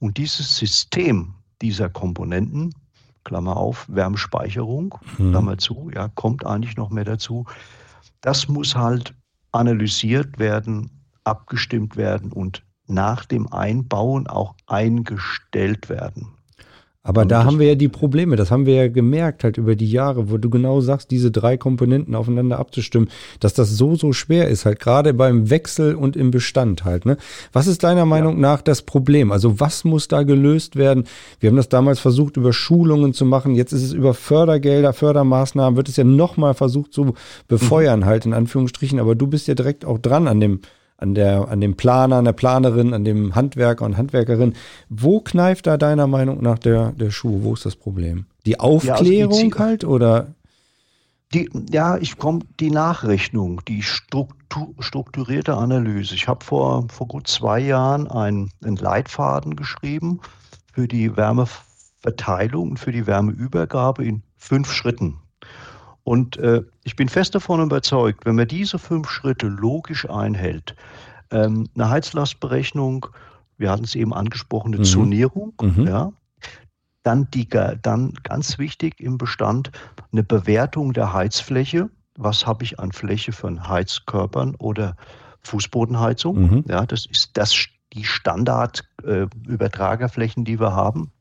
Und 0.03 0.17
dieses 0.17 0.57
System 0.57 1.33
dieser 1.61 1.87
Komponenten, 1.89 2.75
Klammer 3.23 3.55
auf, 3.55 3.85
Wärmespeicherung, 3.87 4.95
mhm. 5.17 5.31
Klammer 5.31 5.57
zu, 5.57 5.89
ja, 5.95 6.09
kommt 6.09 6.45
eigentlich 6.45 6.75
noch 6.75 6.89
mehr 6.89 7.05
dazu. 7.05 7.45
Das 8.19 8.49
muss 8.49 8.75
halt 8.75 9.15
analysiert 9.53 10.39
werden, 10.39 10.89
abgestimmt 11.23 11.95
werden 11.95 12.33
und 12.33 12.65
nach 12.85 13.23
dem 13.23 13.47
Einbauen 13.53 14.27
auch 14.27 14.55
eingestellt 14.67 15.87
werden. 15.87 16.33
Aber 17.05 17.25
da 17.25 17.43
haben 17.43 17.59
wir 17.59 17.67
ja 17.67 17.75
die 17.75 17.89
Probleme, 17.89 18.37
das 18.37 18.49
haben 18.49 18.65
wir 18.65 18.75
ja 18.75 18.87
gemerkt 18.87 19.43
halt 19.43 19.57
über 19.57 19.75
die 19.75 19.91
Jahre, 19.91 20.31
wo 20.31 20.37
du 20.37 20.49
genau 20.49 20.79
sagst, 20.79 21.11
diese 21.11 21.31
drei 21.31 21.57
Komponenten 21.57 22.15
aufeinander 22.15 22.59
abzustimmen, 22.59 23.09
dass 23.41 23.53
das 23.53 23.71
so, 23.71 23.97
so 23.97 24.13
schwer 24.13 24.47
ist, 24.47 24.65
halt 24.65 24.79
gerade 24.79 25.13
beim 25.13 25.49
Wechsel 25.49 25.95
und 25.95 26.15
im 26.15 26.31
Bestand 26.31 26.85
halt. 26.85 27.05
Ne? 27.05 27.17
Was 27.51 27.67
ist 27.67 27.83
deiner 27.83 28.05
Meinung 28.05 28.35
ja. 28.35 28.39
nach 28.39 28.61
das 28.61 28.83
Problem? 28.83 29.33
Also 29.33 29.59
was 29.59 29.83
muss 29.83 30.07
da 30.07 30.23
gelöst 30.23 30.77
werden? 30.77 31.03
Wir 31.41 31.49
haben 31.49 31.57
das 31.57 31.67
damals 31.67 31.99
versucht, 31.99 32.37
über 32.37 32.53
Schulungen 32.53 33.13
zu 33.13 33.25
machen, 33.25 33.53
jetzt 33.53 33.73
ist 33.73 33.83
es 33.83 33.91
über 33.91 34.13
Fördergelder, 34.13 34.93
Fördermaßnahmen, 34.93 35.75
wird 35.75 35.89
es 35.89 35.97
ja 35.97 36.05
nochmal 36.05 36.53
versucht 36.53 36.93
zu 36.93 37.15
befeuern 37.49 37.99
mhm. 37.99 38.05
halt 38.05 38.25
in 38.25 38.33
Anführungsstrichen, 38.33 39.01
aber 39.01 39.15
du 39.15 39.27
bist 39.27 39.49
ja 39.49 39.55
direkt 39.55 39.83
auch 39.83 39.99
dran 39.99 40.29
an 40.29 40.39
dem 40.39 40.61
an, 41.03 41.13
der, 41.13 41.49
an 41.49 41.61
dem 41.61 41.75
Planer, 41.75 42.15
an 42.15 42.25
der 42.25 42.33
Planerin, 42.33 42.93
an 42.93 43.03
dem 43.03 43.35
Handwerker 43.35 43.85
und 43.85 43.97
Handwerkerin. 43.97 44.53
Wo 44.89 45.19
kneift 45.19 45.67
da 45.67 45.77
deiner 45.77 46.07
Meinung 46.07 46.41
nach 46.41 46.57
der, 46.57 46.93
der 46.93 47.11
Schuh? 47.11 47.43
Wo 47.43 47.53
ist 47.53 47.65
das 47.65 47.75
Problem? 47.75 48.25
Die 48.45 48.59
Aufklärung 48.59 49.05
ja, 49.13 49.27
also 49.27 49.41
die 49.41 49.53
halt 49.53 49.83
oder? 49.83 50.27
Die, 51.33 51.49
ja, 51.71 51.97
ich 51.97 52.17
komme 52.17 52.39
die 52.59 52.71
Nachrechnung, 52.71 53.61
die 53.67 53.81
Struktur, 53.81 54.73
strukturierte 54.79 55.55
Analyse. 55.55 56.15
Ich 56.15 56.27
habe 56.27 56.43
vor, 56.45 56.87
vor 56.89 57.07
gut 57.07 57.27
zwei 57.27 57.59
Jahren 57.59 58.07
einen, 58.07 58.51
einen 58.63 58.77
Leitfaden 58.77 59.55
geschrieben 59.55 60.21
für 60.71 60.87
die 60.87 61.17
Wärmeverteilung 61.17 62.71
und 62.71 62.79
für 62.79 62.91
die 62.91 63.07
Wärmeübergabe 63.07 64.05
in 64.05 64.23
fünf 64.37 64.71
Schritten. 64.71 65.22
Und 66.03 66.37
äh, 66.37 66.63
ich 66.83 66.95
bin 66.95 67.09
fest 67.09 67.35
davon 67.35 67.61
überzeugt, 67.61 68.25
wenn 68.25 68.35
man 68.35 68.47
diese 68.47 68.77
fünf 68.77 69.09
Schritte 69.09 69.47
logisch 69.47 70.07
einhält, 70.09 70.75
ähm, 71.31 71.69
eine 71.75 71.89
Heizlastberechnung, 71.89 73.07
wir 73.57 73.71
hatten 73.71 73.85
es 73.85 73.95
eben 73.95 74.13
angesprochen, 74.13 74.73
eine 74.73 74.79
mhm. 74.79 74.85
Zonierung, 74.85 75.53
mhm. 75.61 75.87
ja, 75.87 76.11
dann, 77.03 77.29
die, 77.31 77.47
dann 77.47 78.13
ganz 78.23 78.59
wichtig 78.59 78.99
im 78.99 79.17
Bestand 79.17 79.71
eine 80.11 80.23
Bewertung 80.23 80.93
der 80.93 81.13
Heizfläche. 81.13 81.89
Was 82.17 82.45
habe 82.45 82.63
ich 82.63 82.79
an 82.79 82.91
Fläche 82.91 83.31
von 83.31 83.67
Heizkörpern 83.67 84.55
oder 84.55 84.95
Fußbodenheizung? 85.41 86.41
Mhm. 86.41 86.65
Ja, 86.67 86.85
das 86.85 87.05
ist 87.05 87.31
das 87.33 87.53
die 87.93 88.03
Standardübertragerflächen, 88.03 90.43
äh, 90.43 90.45
die 90.45 90.59
wir 90.59 90.73
haben. 90.73 91.11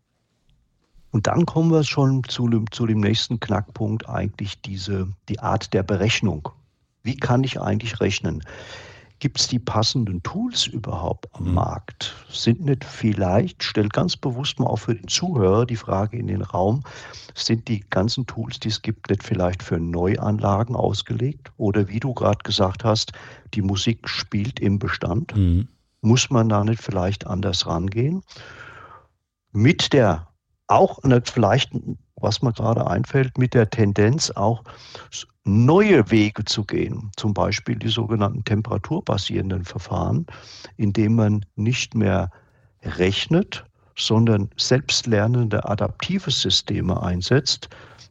Und 1.12 1.26
dann 1.26 1.46
kommen 1.46 1.70
wir 1.70 1.84
schon 1.84 2.24
zu 2.24 2.48
dem, 2.48 2.70
zu 2.72 2.86
dem 2.86 3.00
nächsten 3.00 3.38
Knackpunkt, 3.38 4.08
eigentlich 4.08 4.60
diese, 4.62 5.08
die 5.28 5.38
Art 5.38 5.72
der 5.74 5.82
Berechnung. 5.82 6.48
Wie 7.02 7.16
kann 7.16 7.44
ich 7.44 7.60
eigentlich 7.60 8.00
rechnen? 8.00 8.42
Gibt 9.18 9.38
es 9.38 9.46
die 9.46 9.58
passenden 9.58 10.22
Tools 10.22 10.66
überhaupt 10.66 11.28
am 11.34 11.48
mhm. 11.48 11.54
Markt? 11.54 12.16
Sind 12.30 12.64
nicht 12.64 12.82
vielleicht, 12.82 13.62
stell 13.62 13.88
ganz 13.88 14.16
bewusst 14.16 14.58
mal 14.58 14.66
auch 14.66 14.78
für 14.78 14.94
den 14.94 15.06
Zuhörer 15.06 15.66
die 15.66 15.76
Frage 15.76 16.16
in 16.16 16.26
den 16.26 16.42
Raum, 16.42 16.82
sind 17.34 17.68
die 17.68 17.84
ganzen 17.90 18.26
Tools, 18.26 18.58
die 18.58 18.68
es 18.68 18.80
gibt, 18.80 19.10
nicht 19.10 19.22
vielleicht 19.22 19.62
für 19.62 19.78
Neuanlagen 19.78 20.74
ausgelegt? 20.74 21.52
Oder 21.58 21.88
wie 21.88 22.00
du 22.00 22.14
gerade 22.14 22.42
gesagt 22.42 22.84
hast, 22.84 23.12
die 23.54 23.62
Musik 23.62 24.08
spielt 24.08 24.58
im 24.60 24.78
Bestand? 24.78 25.36
Mhm. 25.36 25.68
Muss 26.00 26.30
man 26.30 26.48
da 26.48 26.64
nicht 26.64 26.82
vielleicht 26.82 27.26
anders 27.26 27.66
rangehen? 27.66 28.22
Mit 29.52 29.92
der 29.92 30.26
auch 30.72 30.98
vielleicht, 31.24 31.72
was 32.16 32.42
mir 32.42 32.52
gerade 32.52 32.86
einfällt, 32.86 33.38
mit 33.38 33.54
der 33.54 33.68
Tendenz 33.70 34.30
auch 34.30 34.62
neue 35.44 36.10
Wege 36.10 36.44
zu 36.44 36.64
gehen, 36.64 37.10
zum 37.16 37.34
Beispiel 37.34 37.76
die 37.76 37.88
sogenannten 37.88 38.44
temperaturbasierenden 38.44 39.64
Verfahren, 39.64 40.26
indem 40.76 41.16
man 41.16 41.44
nicht 41.56 41.94
mehr 41.94 42.30
rechnet, 42.82 43.64
sondern 43.96 44.50
selbstlernende 44.56 45.68
adaptive 45.68 46.30
Systeme 46.30 47.02
einsetzt, 47.02 47.68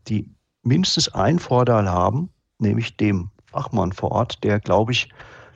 die 0.08 0.30
mindestens 0.64 1.10
einen 1.10 1.40
Vorteil 1.40 1.90
haben, 1.90 2.30
nämlich 2.60 2.98
dem 2.98 3.32
Fachmann 3.46 3.92
vor 3.92 4.12
Ort, 4.12 4.44
der, 4.44 4.60
glaube 4.60 4.92
ich, 4.92 5.10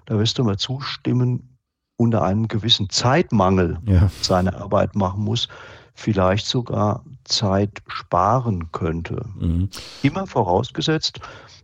da 0.06 0.18
wirst 0.18 0.38
du 0.38 0.44
mal 0.44 0.58
zustimmen, 0.58 1.58
unter 1.98 2.24
einem 2.24 2.48
gewissen 2.48 2.90
Zeitmangel 2.90 3.80
ja. 3.86 4.10
seine 4.22 4.56
Arbeit 4.58 4.96
machen 4.96 5.24
muss, 5.24 5.48
vielleicht 5.96 6.46
sogar 6.46 7.04
Zeit 7.24 7.82
sparen 7.88 8.72
könnte. 8.72 9.26
Mhm. 9.40 9.70
Immer 10.04 10.28
vorausgesetzt, 10.28 11.20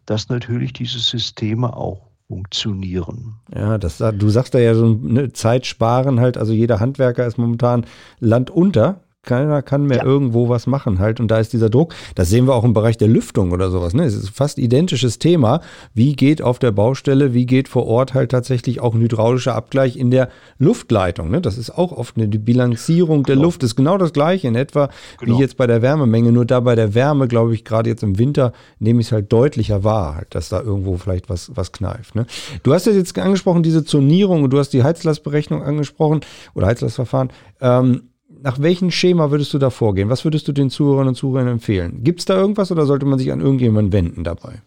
dass 0.06 0.30
natürlich 0.30 0.74
diese 0.74 1.00
Systeme 1.00 1.76
auch 1.76 2.08
funktionieren. 2.28 3.36
Ja, 3.54 3.78
das, 3.78 3.98
du 3.98 4.30
sagst 4.30 4.54
da 4.54 4.60
ja 4.60 4.74
so 4.74 4.86
eine 4.86 5.34
Zeit 5.34 5.66
sparen 5.66 6.22
halt, 6.22 6.38
also 6.38 6.54
jeder 6.54 6.80
Handwerker 6.80 7.28
ist 7.28 7.38
momentan 7.38 7.86
landunter, 8.20 9.02
keiner 9.24 9.62
kann 9.62 9.86
mehr 9.86 10.00
ja. 10.00 10.04
irgendwo 10.04 10.50
was 10.50 10.66
machen 10.66 10.98
halt. 11.00 11.20
Und 11.20 11.30
da 11.30 11.40
ist 11.40 11.54
dieser 11.54 11.70
Druck. 11.70 11.94
Das 12.16 12.30
sehen 12.30 12.48
wir 12.48 12.56
auch 12.56 12.64
im 12.64 12.74
Bereich 12.74 12.98
der 12.98 13.08
Lüftung 13.08 13.52
oder 13.52 13.70
sowas. 13.70 13.94
Ne? 13.94 14.04
Es 14.04 14.16
ist 14.16 14.30
fast 14.30 14.58
identisches 14.58 15.20
Thema. 15.20 15.62
Wie 15.94 16.16
geht 16.16 16.42
auf 16.42 16.58
der 16.58 16.72
Baustelle, 16.72 17.34
wie 17.34 17.46
geht 17.46 17.68
vor 17.68 17.86
Ort 17.86 18.16
halt 18.16 18.32
tatsächlich 18.32 18.80
auch 18.80 18.96
ein 18.96 19.02
hydraulischer 19.02 19.54
Abgleich 19.54 19.96
in 19.96 20.10
der 20.10 20.30
Luftleitung? 20.58 21.30
Ne? 21.30 21.40
Das 21.40 21.60
ist 21.60 21.70
auch 21.70 21.92
oft 21.92 22.18
eine 22.18 22.30
die 22.30 22.40
Bilanzierung 22.40 23.24
der 23.24 23.36
genau. 23.36 23.46
Luft. 23.46 23.62
Das 23.62 23.72
ist 23.72 23.76
genau 23.76 24.00
das 24.00 24.12
Gleiche 24.12 24.48
in 24.48 24.56
etwa 24.56 24.90
genau. 25.20 25.38
wie 25.38 25.42
jetzt 25.42 25.56
bei 25.56 25.68
der 25.68 25.84
Wärmemenge. 25.84 26.32
Nur 26.32 26.46
da 26.46 26.60
bei 26.60 26.74
der 26.74 26.96
Wärme, 26.96 27.28
glaube 27.28 27.54
ich, 27.54 27.64
gerade 27.64 27.92
jetzt 27.92 28.02
im 28.02 28.18
Winter 28.18 28.54
nehme 28.80 29.02
ich 29.02 29.08
es 29.08 29.12
halt 29.12 29.32
deutlicher 29.32 29.84
wahr, 29.84 30.16
halt, 30.16 30.34
dass 30.34 30.50
da 30.50 30.62
irgendwo 30.62 30.98
vielleicht 30.98 31.30
was, 31.30 31.52
was 31.56 31.72
kneift. 31.72 32.16
Ne? 32.16 32.26
Du 32.64 32.74
hast 32.74 32.88
ja 32.88 32.92
jetzt 32.92 33.18
angesprochen, 33.20 33.62
diese 33.62 33.86
Zonierung 33.86 34.44
und 34.44 34.50
du 34.50 34.58
hast 34.58 34.70
die 34.70 34.84
Heizlastberechnung 34.84 35.62
angesprochen 35.62 36.22
oder 36.56 36.66
Heizlastverfahren. 36.66 37.30
Ähm, 37.62 38.02
nach 38.42 38.60
welchem 38.60 38.92
Schema 38.92 39.32
würdest 39.32 39.54
du 39.54 39.60
da 39.60 39.70
vorgehen? 39.70 40.10
Was 40.10 40.24
würdest 40.24 40.48
du 40.48 40.52
den 40.52 40.70
Zuhörern 40.70 41.08
und 41.08 41.16
Zuhörern 41.16 41.48
empfehlen? 41.48 42.04
Gibt 42.04 42.20
es 42.20 42.26
da 42.26 42.36
irgendwas 42.36 42.72
oder 42.72 42.86
sollte 42.86 43.06
man 43.06 43.20
sich 43.20 43.32
an 43.32 43.42
irgendjemanden 43.42 43.94
wenden 43.94 44.24
dabei? 44.24 44.62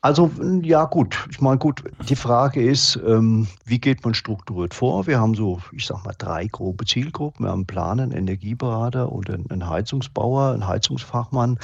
Also 0.00 0.30
ja 0.60 0.84
gut, 0.84 1.26
ich 1.30 1.40
meine 1.40 1.56
gut, 1.56 1.82
die 2.10 2.16
Frage 2.16 2.62
ist, 2.62 3.00
ähm, 3.06 3.46
wie 3.64 3.78
geht 3.78 4.04
man 4.04 4.12
strukturiert 4.12 4.74
vor? 4.74 5.06
Wir 5.06 5.18
haben 5.18 5.34
so, 5.34 5.60
ich 5.72 5.86
sag 5.86 6.04
mal, 6.04 6.14
drei 6.18 6.46
grobe 6.46 6.84
Zielgruppen. 6.84 7.46
Wir 7.46 7.50
haben 7.50 7.60
einen 7.60 7.66
Planer, 7.66 8.02
einen 8.02 8.12
Energieberater 8.12 9.10
und 9.10 9.30
einen 9.30 9.66
Heizungsbauer, 9.66 10.52
einen 10.52 10.68
Heizungsfachmann. 10.68 11.58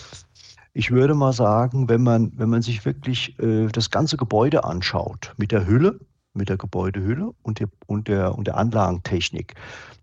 Ich 0.72 0.90
würde 0.90 1.14
mal 1.14 1.34
sagen, 1.34 1.90
wenn 1.90 2.02
man, 2.02 2.32
wenn 2.36 2.48
man 2.48 2.62
sich 2.62 2.86
wirklich 2.86 3.38
äh, 3.40 3.66
das 3.66 3.90
ganze 3.90 4.16
Gebäude 4.16 4.64
anschaut, 4.64 5.34
mit 5.36 5.52
der 5.52 5.66
Hülle, 5.66 6.00
mit 6.34 6.48
der 6.48 6.56
Gebäudehülle 6.56 7.32
und 7.42 7.60
der, 7.60 7.68
und 7.86 8.08
der, 8.08 8.36
und 8.36 8.46
der 8.46 8.56
Anlagentechnik, 8.56 9.54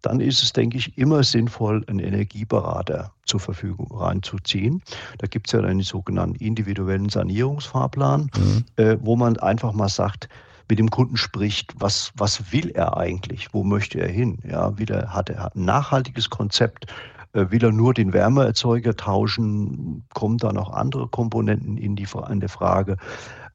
dann 0.01 0.19
ist 0.19 0.43
es, 0.43 0.53
denke 0.53 0.77
ich, 0.77 0.97
immer 0.97 1.23
sinnvoll, 1.23 1.83
einen 1.87 1.99
Energieberater 1.99 3.11
zur 3.25 3.39
Verfügung 3.39 3.89
reinzuziehen. 3.97 4.81
Da 5.17 5.27
gibt 5.27 5.47
es 5.47 5.53
ja 5.53 5.59
einen 5.61 5.81
sogenannten 5.81 6.35
individuellen 6.35 7.09
Sanierungsfahrplan, 7.09 8.29
mhm. 8.35 8.65
äh, 8.75 8.97
wo 9.01 9.15
man 9.15 9.37
einfach 9.37 9.73
mal 9.73 9.89
sagt, 9.89 10.29
mit 10.69 10.79
dem 10.79 10.89
Kunden 10.89 11.17
spricht, 11.17 11.73
was, 11.79 12.11
was 12.15 12.51
will 12.51 12.69
er 12.71 12.97
eigentlich, 12.97 13.53
wo 13.53 13.63
möchte 13.63 13.99
er 13.99 14.09
hin, 14.09 14.39
ja, 14.43 14.77
will 14.77 14.91
er, 14.91 15.13
hat 15.13 15.29
er 15.29 15.55
ein 15.55 15.65
nachhaltiges 15.65 16.29
Konzept, 16.29 16.93
äh, 17.33 17.45
will 17.49 17.63
er 17.63 17.71
nur 17.71 17.93
den 17.93 18.13
Wärmeerzeuger 18.13 18.95
tauschen, 18.95 20.03
kommen 20.13 20.37
da 20.37 20.51
noch 20.51 20.71
andere 20.71 21.07
Komponenten 21.07 21.77
in 21.77 21.95
die, 21.95 22.07
in 22.29 22.39
die 22.39 22.47
Frage. 22.47 22.97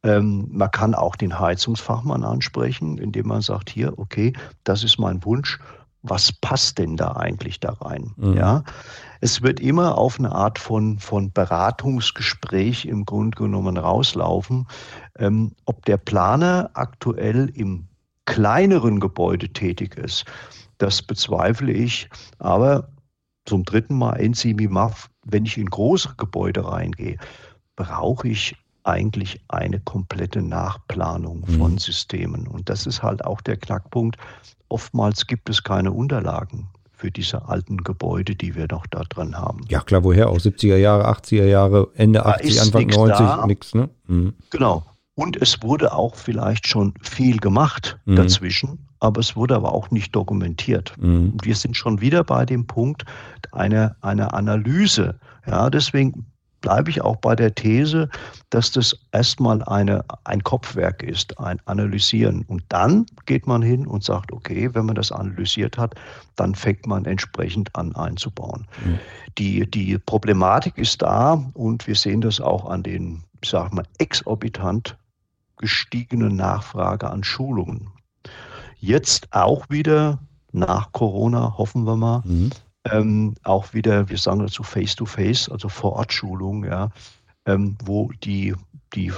Ähm, 0.05 0.49
man 0.51 0.71
kann 0.71 0.95
auch 0.95 1.17
den 1.17 1.39
Heizungsfachmann 1.39 2.25
ansprechen, 2.25 2.99
indem 2.99 3.29
man 3.29 3.41
sagt, 3.41 3.71
hier, 3.71 3.99
okay, 3.99 4.33
das 4.65 4.83
ist 4.83 4.99
mein 4.99 5.25
Wunsch 5.25 5.59
was 6.03 6.33
passt 6.33 6.79
denn 6.79 6.97
da 6.97 7.13
eigentlich 7.13 7.61
da 7.61 7.71
rein? 7.75 8.13
Mhm. 8.17 8.37
Ja, 8.37 8.65
es 9.21 9.43
wird 9.43 9.61
immer 9.61 9.97
auf 9.97 10.19
eine 10.19 10.33
Art 10.33 10.59
von, 10.59 10.99
von 10.99 11.33
Beratungsgespräch 11.33 12.85
im 12.85 13.05
Grunde 13.05 13.37
genommen 13.37 13.77
rauslaufen, 13.77 14.67
ähm, 15.19 15.53
ob 15.65 15.85
der 15.85 15.97
Planer 15.97 16.71
aktuell 16.75 17.51
im 17.55 17.87
kleineren 18.27 19.01
Gebäude 19.01 19.49
tätig 19.49 19.97
ist. 19.97 20.25
Das 20.79 21.03
bezweifle 21.03 21.73
ich, 21.73 22.09
aber 22.39 22.89
zum 23.45 23.65
dritten 23.65 23.97
Mal 23.97 24.21
NCMIMAF, 24.21 25.09
wenn 25.25 25.45
ich 25.45 25.59
in 25.59 25.67
große 25.67 26.15
Gebäude 26.17 26.67
reingehe, 26.67 27.17
brauche 27.77 28.29
ich 28.29 28.57
eigentlich 28.85 29.41
eine 29.49 29.81
komplette 29.81 30.43
Nachplanung 30.43 31.47
von 31.47 31.73
mhm. 31.73 31.79
Systemen. 31.79 32.47
Und 32.47 32.69
das 32.69 32.87
ist 32.87 33.03
halt 33.03 33.25
auch 33.25 33.41
der 33.41 33.57
Knackpunkt. 33.57 34.17
Oftmals 34.69 35.27
gibt 35.27 35.49
es 35.49 35.63
keine 35.63 35.93
Unterlagen 35.93 36.69
für 37.03 37.11
diese 37.11 37.49
alten 37.49 37.79
Gebäude, 37.79 38.37
die 38.37 38.55
wir 38.55 38.69
noch 38.71 38.87
da 38.87 39.03
drin 39.03 39.37
haben. 39.37 39.63
Ja, 39.69 39.81
klar, 39.81 40.05
woher 40.05 40.29
auch? 40.31 40.39
70er 40.39 40.77
Jahre, 40.77 41.09
80er 41.09 41.47
Jahre, 41.47 41.89
Ende 41.95 42.21
da 42.21 42.27
80, 42.27 42.61
Anfang 42.61 42.87
90, 42.87 43.47
nichts, 43.47 43.75
ne? 43.75 43.89
Mhm. 44.07 44.35
Genau. 44.51 44.85
Und 45.15 45.37
es 45.37 45.63
wurde 45.63 45.93
auch 45.93 46.15
vielleicht 46.15 46.67
schon 46.67 46.95
viel 47.03 47.39
gemacht 47.39 47.99
mhm. 48.07 48.17
dazwischen, 48.17 48.87
aber 49.01 49.21
es 49.21 49.37
wurde 49.37 49.57
aber 49.57 49.73
auch 49.73 49.91
nicht 49.91 50.15
dokumentiert. 50.15 50.95
Mhm. 50.99 51.35
Wir 51.43 51.57
sind 51.57 51.77
schon 51.77 52.01
wieder 52.01 52.25
bei 52.25 52.47
dem 52.47 52.67
Punkt 52.67 53.05
einer, 53.51 53.97
einer 54.01 54.33
Analyse. 54.33 55.19
Ja, 55.47 55.71
deswegen 55.71 56.32
bleibe 56.63 56.89
ich 56.89 57.03
auch 57.03 57.17
bei 57.17 57.37
der 57.37 57.55
These, 57.55 58.09
dass 58.49 58.71
das 58.71 58.97
erstmal 59.13 59.63
eine, 59.65 60.03
ein 60.25 60.43
Kopfwerk 60.43 61.03
ist, 61.03 61.39
ein 61.39 61.61
Analysieren. 61.67 62.45
Und 62.49 62.63
dann 62.71 63.05
geht 63.27 63.47
man 63.47 63.61
hin 63.61 63.87
und 63.87 64.03
sagt, 64.03 64.33
okay, 64.33 64.71
wenn 64.73 64.87
man 64.87 64.95
das 64.95 65.13
analysiert 65.13 65.77
hat, 65.77 65.95
dann 66.37 66.55
fängt 66.55 66.87
man 66.87 67.05
entsprechend 67.05 67.75
an 67.77 67.95
einzubauen. 67.95 68.67
Mhm. 68.83 68.99
Die, 69.37 69.71
die 69.71 69.99
Problematik 69.99 70.79
ist 70.79 71.03
da 71.03 71.45
und 71.53 71.87
wir 71.87 71.95
sehen 71.95 72.23
das 72.23 72.41
auch 72.41 72.65
an 72.71 72.83
den, 72.83 73.25
ich 73.43 73.51
sage 73.51 73.75
mal, 73.75 73.85
exorbitant 73.99 74.97
gestiegenen 75.59 76.37
Nachfrage 76.37 77.11
an 77.11 77.23
Schulungen. 77.23 77.89
Jetzt 78.79 79.29
auch 79.33 79.69
wieder 79.69 80.19
nach 80.53 80.93
Corona, 80.93 81.57
hoffen 81.57 81.85
wir 81.85 81.97
mal, 81.97 82.23
mhm 82.25 82.51
ähm, 82.91 83.35
auch 83.43 83.73
wieder, 83.75 84.09
wir 84.09 84.19
sagen 84.19 84.41
dazu 84.41 84.63
Face-to-Face, 84.63 85.49
also 85.49 85.69
Vor-Ort-Schulung, 85.69 86.65
ja, 86.65 86.91
ähm, 87.47 87.77
wo 87.85 88.11
die, 88.23 88.55
die, 88.95 89.13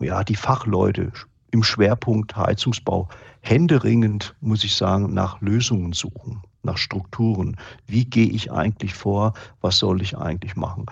ja, 0.00 0.24
die 0.24 0.36
Fachleute 0.36 1.12
im 1.50 1.62
Schwerpunkt 1.62 2.36
Heizungsbau 2.36 3.08
händeringend, 3.40 4.34
muss 4.40 4.64
ich 4.64 4.74
sagen, 4.74 5.14
nach 5.14 5.40
Lösungen 5.40 5.92
suchen, 5.92 6.42
nach 6.62 6.78
Strukturen. 6.78 7.56
Wie 7.86 8.04
gehe 8.04 8.28
ich 8.28 8.50
eigentlich 8.50 8.94
vor? 8.94 9.34
Was 9.60 9.78
soll 9.78 10.02
ich 10.02 10.16
eigentlich 10.18 10.56
machen? 10.56 10.86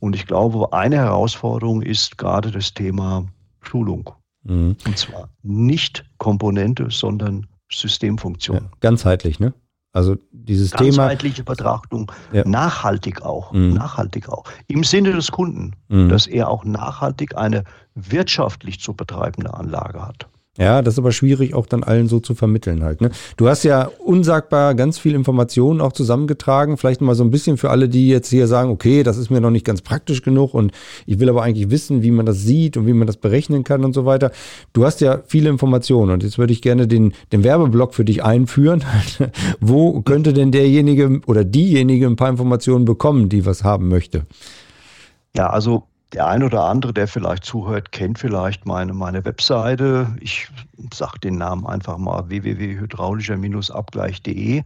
Und 0.00 0.16
ich 0.16 0.26
glaube, 0.26 0.72
eine 0.72 0.96
Herausforderung 0.96 1.82
ist 1.82 2.18
gerade 2.18 2.50
das 2.50 2.74
Thema 2.74 3.26
Schulung. 3.60 4.10
Mhm. 4.42 4.76
Und 4.84 4.98
zwar 4.98 5.28
nicht 5.42 6.04
Komponente, 6.18 6.90
sondern 6.90 7.46
Systemfunktion. 7.70 8.56
Ja, 8.56 8.70
ganzheitlich, 8.80 9.38
ne? 9.38 9.52
Also 9.92 10.16
dieses 10.30 10.70
Thema. 10.70 11.08
Ganzheitliche 11.08 11.42
Betrachtung, 11.42 12.12
ja. 12.32 12.46
nachhaltig 12.46 13.22
auch, 13.22 13.52
mhm. 13.52 13.74
nachhaltig 13.74 14.28
auch. 14.28 14.44
Im 14.68 14.84
Sinne 14.84 15.12
des 15.12 15.32
Kunden, 15.32 15.74
mhm. 15.88 16.08
dass 16.08 16.26
er 16.26 16.48
auch 16.48 16.64
nachhaltig 16.64 17.36
eine 17.36 17.64
wirtschaftlich 17.94 18.80
zu 18.80 18.94
betreibende 18.94 19.52
Anlage 19.52 20.06
hat. 20.06 20.28
Ja, 20.58 20.82
das 20.82 20.94
ist 20.94 20.98
aber 20.98 21.12
schwierig 21.12 21.54
auch 21.54 21.66
dann 21.66 21.84
allen 21.84 22.08
so 22.08 22.18
zu 22.18 22.34
vermitteln 22.34 22.82
halt. 22.82 23.00
Ne? 23.00 23.10
Du 23.36 23.48
hast 23.48 23.62
ja 23.62 23.88
unsagbar 24.04 24.74
ganz 24.74 24.98
viel 24.98 25.14
Informationen 25.14 25.80
auch 25.80 25.92
zusammengetragen. 25.92 26.76
Vielleicht 26.76 27.00
mal 27.00 27.14
so 27.14 27.22
ein 27.22 27.30
bisschen 27.30 27.56
für 27.56 27.70
alle, 27.70 27.88
die 27.88 28.08
jetzt 28.08 28.30
hier 28.30 28.48
sagen, 28.48 28.70
okay, 28.70 29.04
das 29.04 29.16
ist 29.16 29.30
mir 29.30 29.40
noch 29.40 29.52
nicht 29.52 29.64
ganz 29.64 29.80
praktisch 29.80 30.22
genug 30.22 30.52
und 30.52 30.72
ich 31.06 31.20
will 31.20 31.28
aber 31.28 31.44
eigentlich 31.44 31.70
wissen, 31.70 32.02
wie 32.02 32.10
man 32.10 32.26
das 32.26 32.42
sieht 32.42 32.76
und 32.76 32.88
wie 32.88 32.92
man 32.92 33.06
das 33.06 33.16
berechnen 33.16 33.62
kann 33.62 33.84
und 33.84 33.92
so 33.92 34.06
weiter. 34.06 34.32
Du 34.72 34.84
hast 34.84 35.00
ja 35.00 35.22
viele 35.24 35.50
Informationen 35.50 36.10
und 36.10 36.24
jetzt 36.24 36.36
würde 36.36 36.52
ich 36.52 36.62
gerne 36.62 36.88
den, 36.88 37.14
den 37.30 37.44
Werbeblock 37.44 37.94
für 37.94 38.04
dich 38.04 38.24
einführen. 38.24 38.84
Wo 39.60 40.02
könnte 40.02 40.32
denn 40.32 40.50
derjenige 40.50 41.20
oder 41.26 41.44
diejenige 41.44 42.06
ein 42.06 42.16
paar 42.16 42.28
Informationen 42.28 42.84
bekommen, 42.84 43.28
die 43.28 43.46
was 43.46 43.62
haben 43.62 43.86
möchte? 43.86 44.26
Ja, 45.36 45.48
also 45.48 45.84
der 46.12 46.26
ein 46.26 46.42
oder 46.42 46.64
andere, 46.64 46.92
der 46.92 47.06
vielleicht 47.06 47.44
zuhört, 47.44 47.92
kennt 47.92 48.18
vielleicht 48.18 48.66
meine, 48.66 48.92
meine 48.92 49.24
Webseite. 49.24 50.12
Ich 50.20 50.48
sage 50.92 51.20
den 51.20 51.38
Namen 51.38 51.64
einfach 51.66 51.98
mal 51.98 52.28
www.hydraulischer-abgleich.de. 52.28 54.64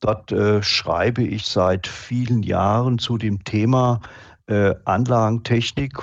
Dort 0.00 0.30
äh, 0.32 0.62
schreibe 0.62 1.22
ich 1.22 1.46
seit 1.46 1.86
vielen 1.86 2.42
Jahren 2.42 2.98
zu 2.98 3.16
dem 3.16 3.42
Thema 3.44 4.02
äh, 4.46 4.74
Anlagentechnik, 4.84 5.98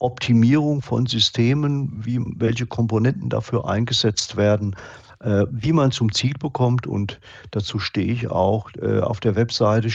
Optimierung 0.00 0.82
von 0.82 1.06
Systemen, 1.06 1.92
wie, 2.04 2.20
welche 2.36 2.66
Komponenten 2.66 3.28
dafür 3.28 3.68
eingesetzt 3.68 4.36
werden, 4.36 4.74
äh, 5.20 5.44
wie 5.50 5.72
man 5.72 5.92
zum 5.92 6.10
Ziel 6.12 6.34
bekommt. 6.38 6.88
Und 6.88 7.20
dazu 7.52 7.78
stehe 7.78 8.12
ich 8.12 8.28
auch 8.28 8.68
äh, 8.80 8.98
auf 8.98 9.20
der 9.20 9.36
Webseite. 9.36 9.88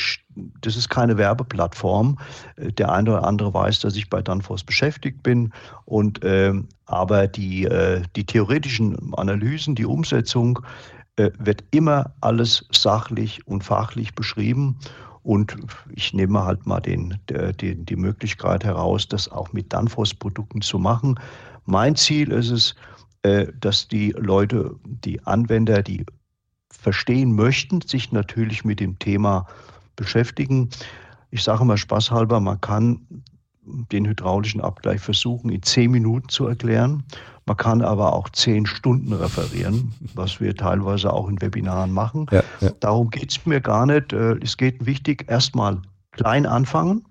Das 0.62 0.76
ist 0.76 0.90
keine 0.90 1.18
Werbeplattform. 1.18 2.18
Äh, 2.56 2.72
der 2.72 2.92
eine 2.92 3.12
oder 3.12 3.24
andere 3.26 3.54
weiß, 3.54 3.80
dass 3.80 3.96
ich 3.96 4.10
bei 4.10 4.22
Danfoss 4.22 4.64
beschäftigt 4.64 5.24
bin. 5.24 5.52
Und, 5.86 6.20
ähm, 6.24 6.68
aber 6.86 7.28
die, 7.28 7.68
die 8.16 8.26
theoretischen 8.26 9.14
Analysen, 9.16 9.76
die 9.76 9.86
Umsetzung, 9.86 10.60
wird 11.18 11.64
immer 11.72 12.14
alles 12.22 12.66
sachlich 12.72 13.46
und 13.46 13.64
fachlich 13.64 14.16
beschrieben. 14.16 14.78
Und 15.24 15.58
ich 15.90 16.14
nehme 16.14 16.46
halt 16.46 16.66
mal 16.66 16.80
den, 16.80 17.18
den, 17.28 17.86
die 17.86 17.96
Möglichkeit 17.98 18.64
heraus, 18.64 19.10
das 19.10 19.28
auch 19.30 19.52
mit 19.52 19.74
Danfoss-Produkten 19.74 20.62
zu 20.62 20.80
machen. 20.80 21.20
Mein 21.66 21.98
Ziel 21.98 22.32
ist 22.32 22.50
es, 22.50 22.76
äh, 23.24 23.48
dass 23.60 23.90
die 23.90 24.12
Leute, 24.18 24.76
die 24.86 25.22
Anwender, 25.26 25.84
die 25.84 26.06
verstehen 26.70 27.34
möchten, 27.34 27.82
sich 27.82 28.14
natürlich 28.14 28.64
mit 28.64 28.80
dem 28.80 28.98
Thema 29.00 29.48
beschäftigen. 29.98 30.70
Ich 31.30 31.44
sage 31.44 31.66
mal 31.66 31.76
spaßhalber, 31.76 32.40
man 32.40 32.62
kann 32.62 33.06
den 33.92 34.08
hydraulischen 34.08 34.62
Abgleich 34.62 35.02
versuchen, 35.02 35.50
in 35.50 35.62
zehn 35.62 35.92
Minuten 35.92 36.30
zu 36.30 36.48
erklären. 36.48 37.04
Man 37.46 37.58
kann 37.58 37.82
aber 37.82 38.14
auch 38.14 38.30
zehn 38.30 38.66
Stunden 38.66 39.12
referieren, 39.12 39.94
was 40.14 40.40
wir 40.40 40.56
teilweise 40.56 41.12
auch 41.12 41.28
in 41.28 41.42
Webinaren 41.42 41.92
machen. 41.92 42.28
Ja, 42.32 42.44
ja. 42.62 42.72
Darum 42.80 43.10
geht 43.10 43.32
es 43.32 43.46
mir 43.46 43.60
gar 43.60 43.86
nicht. 43.86 44.14
Äh, 44.14 44.38
es 44.42 44.56
geht 44.56 44.86
wichtig, 44.86 45.30
erstmal 45.30 45.82
klein 46.12 46.46
anfangen, 46.46 47.06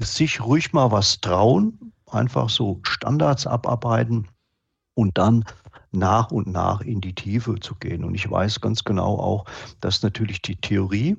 sich 0.00 0.42
ruhig 0.42 0.72
mal 0.72 0.90
was 0.90 1.20
trauen, 1.20 1.92
einfach 2.06 2.48
so 2.48 2.80
Standards 2.82 3.46
abarbeiten 3.46 4.28
und 4.94 5.16
dann 5.18 5.44
nach 5.92 6.30
und 6.30 6.46
nach 6.46 6.80
in 6.80 7.00
die 7.00 7.14
Tiefe 7.14 7.58
zu 7.60 7.74
gehen. 7.74 8.04
Und 8.04 8.14
ich 8.14 8.30
weiß 8.30 8.60
ganz 8.60 8.84
genau 8.84 9.18
auch, 9.18 9.44
dass 9.80 10.02
natürlich 10.02 10.42
die 10.42 10.56
Theorie 10.56 11.16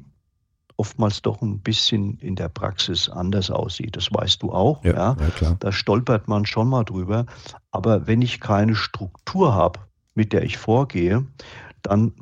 oftmals 0.81 1.21
doch 1.21 1.43
ein 1.43 1.59
bisschen 1.59 2.17
in 2.21 2.35
der 2.35 2.49
Praxis 2.49 3.07
anders 3.07 3.51
aussieht. 3.51 3.95
Das 3.95 4.11
weißt 4.11 4.41
du 4.41 4.51
auch. 4.51 4.83
Ja, 4.83 4.93
ja. 4.93 5.17
ja 5.39 5.55
da 5.59 5.71
stolpert 5.71 6.27
man 6.27 6.47
schon 6.47 6.69
mal 6.69 6.83
drüber. 6.83 7.27
Aber 7.69 8.07
wenn 8.07 8.23
ich 8.23 8.39
keine 8.39 8.73
Struktur 8.73 9.53
habe, 9.53 9.79
mit 10.15 10.33
der 10.33 10.41
ich 10.41 10.57
vorgehe, 10.57 11.23
dann 11.83 12.13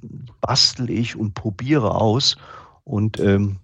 bastel 0.41 0.89
ich 0.89 1.15
und 1.15 1.35
probiere 1.35 1.95
aus. 1.95 2.35
Und 2.83 3.17
ähm, 3.21 3.59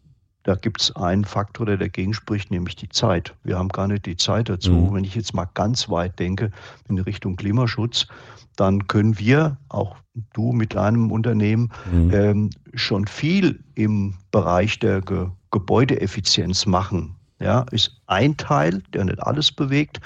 da 0.45 0.53
gibt 0.53 0.79
es 0.79 0.95
einen 0.95 1.25
Faktor, 1.25 1.65
der 1.65 1.77
dagegen 1.77 2.13
spricht, 2.13 2.51
nämlich 2.51 2.75
die 2.75 2.89
Zeit. 2.89 3.33
Wir 3.43 3.57
haben 3.57 3.69
gar 3.69 3.87
nicht 3.87 4.05
die 4.05 4.15
Zeit 4.15 4.47
dazu. 4.47 4.71
Mhm. 4.71 4.93
Wenn 4.93 5.03
ich 5.03 5.15
jetzt 5.15 5.33
mal 5.33 5.49
ganz 5.55 5.89
weit 5.89 6.19
denke 6.19 6.51
in 6.87 6.99
Richtung 6.99 7.35
Klimaschutz, 7.35 8.07
dann 8.55 8.85
können 8.87 9.17
wir, 9.17 9.57
auch 9.69 9.97
du 10.33 10.53
mit 10.53 10.75
deinem 10.75 11.11
Unternehmen, 11.11 11.71
mhm. 11.91 12.13
ähm, 12.13 12.49
schon 12.75 13.07
viel 13.07 13.59
im 13.73 14.13
Bereich 14.31 14.79
der 14.79 15.01
Ge 15.01 15.27
Gebäudeeffizienz 15.51 16.65
machen. 16.65 17.15
Ja, 17.39 17.65
ist 17.71 18.01
ein 18.07 18.35
Teil, 18.35 18.83
der 18.93 19.05
nicht 19.05 19.23
alles 19.23 19.51
bewegt. 19.53 20.01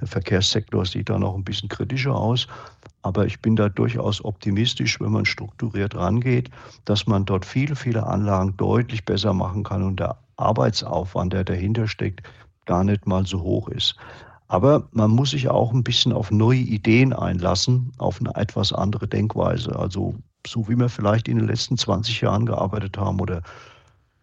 Der 0.00 0.06
Verkehrssektor 0.06 0.84
sieht 0.84 1.08
da 1.08 1.18
noch 1.18 1.34
ein 1.34 1.44
bisschen 1.44 1.68
kritischer 1.68 2.14
aus. 2.14 2.46
Aber 3.02 3.26
ich 3.26 3.40
bin 3.40 3.56
da 3.56 3.68
durchaus 3.68 4.24
optimistisch, 4.24 5.00
wenn 5.00 5.12
man 5.12 5.24
strukturiert 5.24 5.94
rangeht, 5.94 6.50
dass 6.84 7.06
man 7.06 7.24
dort 7.24 7.44
viele, 7.44 7.76
viele 7.76 8.04
Anlagen 8.06 8.56
deutlich 8.56 9.04
besser 9.04 9.32
machen 9.32 9.62
kann 9.62 9.82
und 9.82 10.00
der 10.00 10.18
Arbeitsaufwand, 10.36 11.32
der 11.32 11.44
dahinter 11.44 11.86
steckt, 11.86 12.22
gar 12.66 12.84
nicht 12.84 13.06
mal 13.06 13.24
so 13.24 13.40
hoch 13.40 13.68
ist. 13.68 13.96
Aber 14.48 14.88
man 14.92 15.10
muss 15.10 15.30
sich 15.30 15.48
auch 15.48 15.72
ein 15.72 15.82
bisschen 15.82 16.12
auf 16.12 16.30
neue 16.30 16.58
Ideen 16.58 17.12
einlassen, 17.12 17.92
auf 17.98 18.20
eine 18.20 18.34
etwas 18.36 18.72
andere 18.72 19.08
Denkweise. 19.08 19.76
Also 19.76 20.14
so 20.46 20.68
wie 20.68 20.76
wir 20.76 20.88
vielleicht 20.88 21.28
in 21.28 21.38
den 21.38 21.48
letzten 21.48 21.76
20 21.76 22.20
Jahren 22.20 22.46
gearbeitet 22.46 22.96
haben 22.96 23.20
oder 23.20 23.42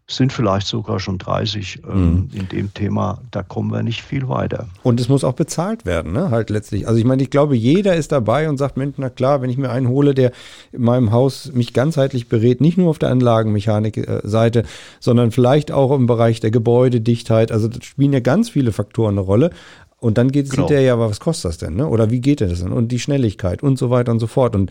sind 0.05 0.33
vielleicht 0.33 0.67
sogar 0.67 0.99
schon 0.99 1.17
30 1.17 1.81
ähm, 1.87 1.93
mhm. 1.93 2.29
in 2.33 2.49
dem 2.49 2.73
Thema, 2.73 3.21
da 3.31 3.41
kommen 3.41 3.71
wir 3.71 3.83
nicht 3.83 4.01
viel 4.01 4.27
weiter. 4.27 4.67
Und 4.83 4.99
es 4.99 5.07
muss 5.07 5.23
auch 5.23 5.33
bezahlt 5.33 5.85
werden, 5.85 6.11
ne? 6.11 6.29
Halt 6.29 6.49
letztlich. 6.49 6.87
Also 6.87 6.99
ich 6.99 7.05
meine, 7.05 7.23
ich 7.23 7.29
glaube, 7.29 7.55
jeder 7.55 7.95
ist 7.95 8.11
dabei 8.11 8.49
und 8.49 8.57
sagt, 8.57 8.75
Mensch, 8.75 8.95
na 8.97 9.09
klar, 9.09 9.41
wenn 9.41 9.49
ich 9.49 9.57
mir 9.57 9.69
einen 9.69 9.87
hole, 9.87 10.13
der 10.13 10.33
in 10.73 10.83
meinem 10.83 11.11
Haus 11.11 11.51
mich 11.53 11.73
ganzheitlich 11.73 12.27
berät, 12.27 12.59
nicht 12.59 12.77
nur 12.77 12.89
auf 12.89 12.99
der 12.99 13.09
Anlagenmechanik-Seite, 13.09 14.63
sondern 14.99 15.31
vielleicht 15.31 15.71
auch 15.71 15.91
im 15.91 16.05
Bereich 16.05 16.41
der 16.41 16.51
Gebäudedichtheit. 16.51 17.51
Also 17.53 17.69
das 17.69 17.85
spielen 17.85 18.11
ja 18.11 18.19
ganz 18.19 18.49
viele 18.49 18.73
Faktoren 18.73 19.13
eine 19.13 19.21
Rolle. 19.21 19.51
Und 19.99 20.17
dann 20.17 20.31
geht 20.31 20.47
es 20.47 20.51
genau. 20.51 20.63
hinterher 20.67 20.85
ja, 20.85 20.99
was 20.99 21.21
kostet 21.21 21.49
das 21.49 21.57
denn, 21.59 21.75
ne? 21.75 21.87
Oder 21.87 22.11
wie 22.11 22.19
geht 22.19 22.41
das 22.41 22.61
denn? 22.61 22.73
Und 22.73 22.91
die 22.91 22.99
Schnelligkeit 22.99 23.63
und 23.63 23.79
so 23.79 23.89
weiter 23.89 24.11
und 24.11 24.19
so 24.19 24.27
fort. 24.27 24.53
Und 24.53 24.69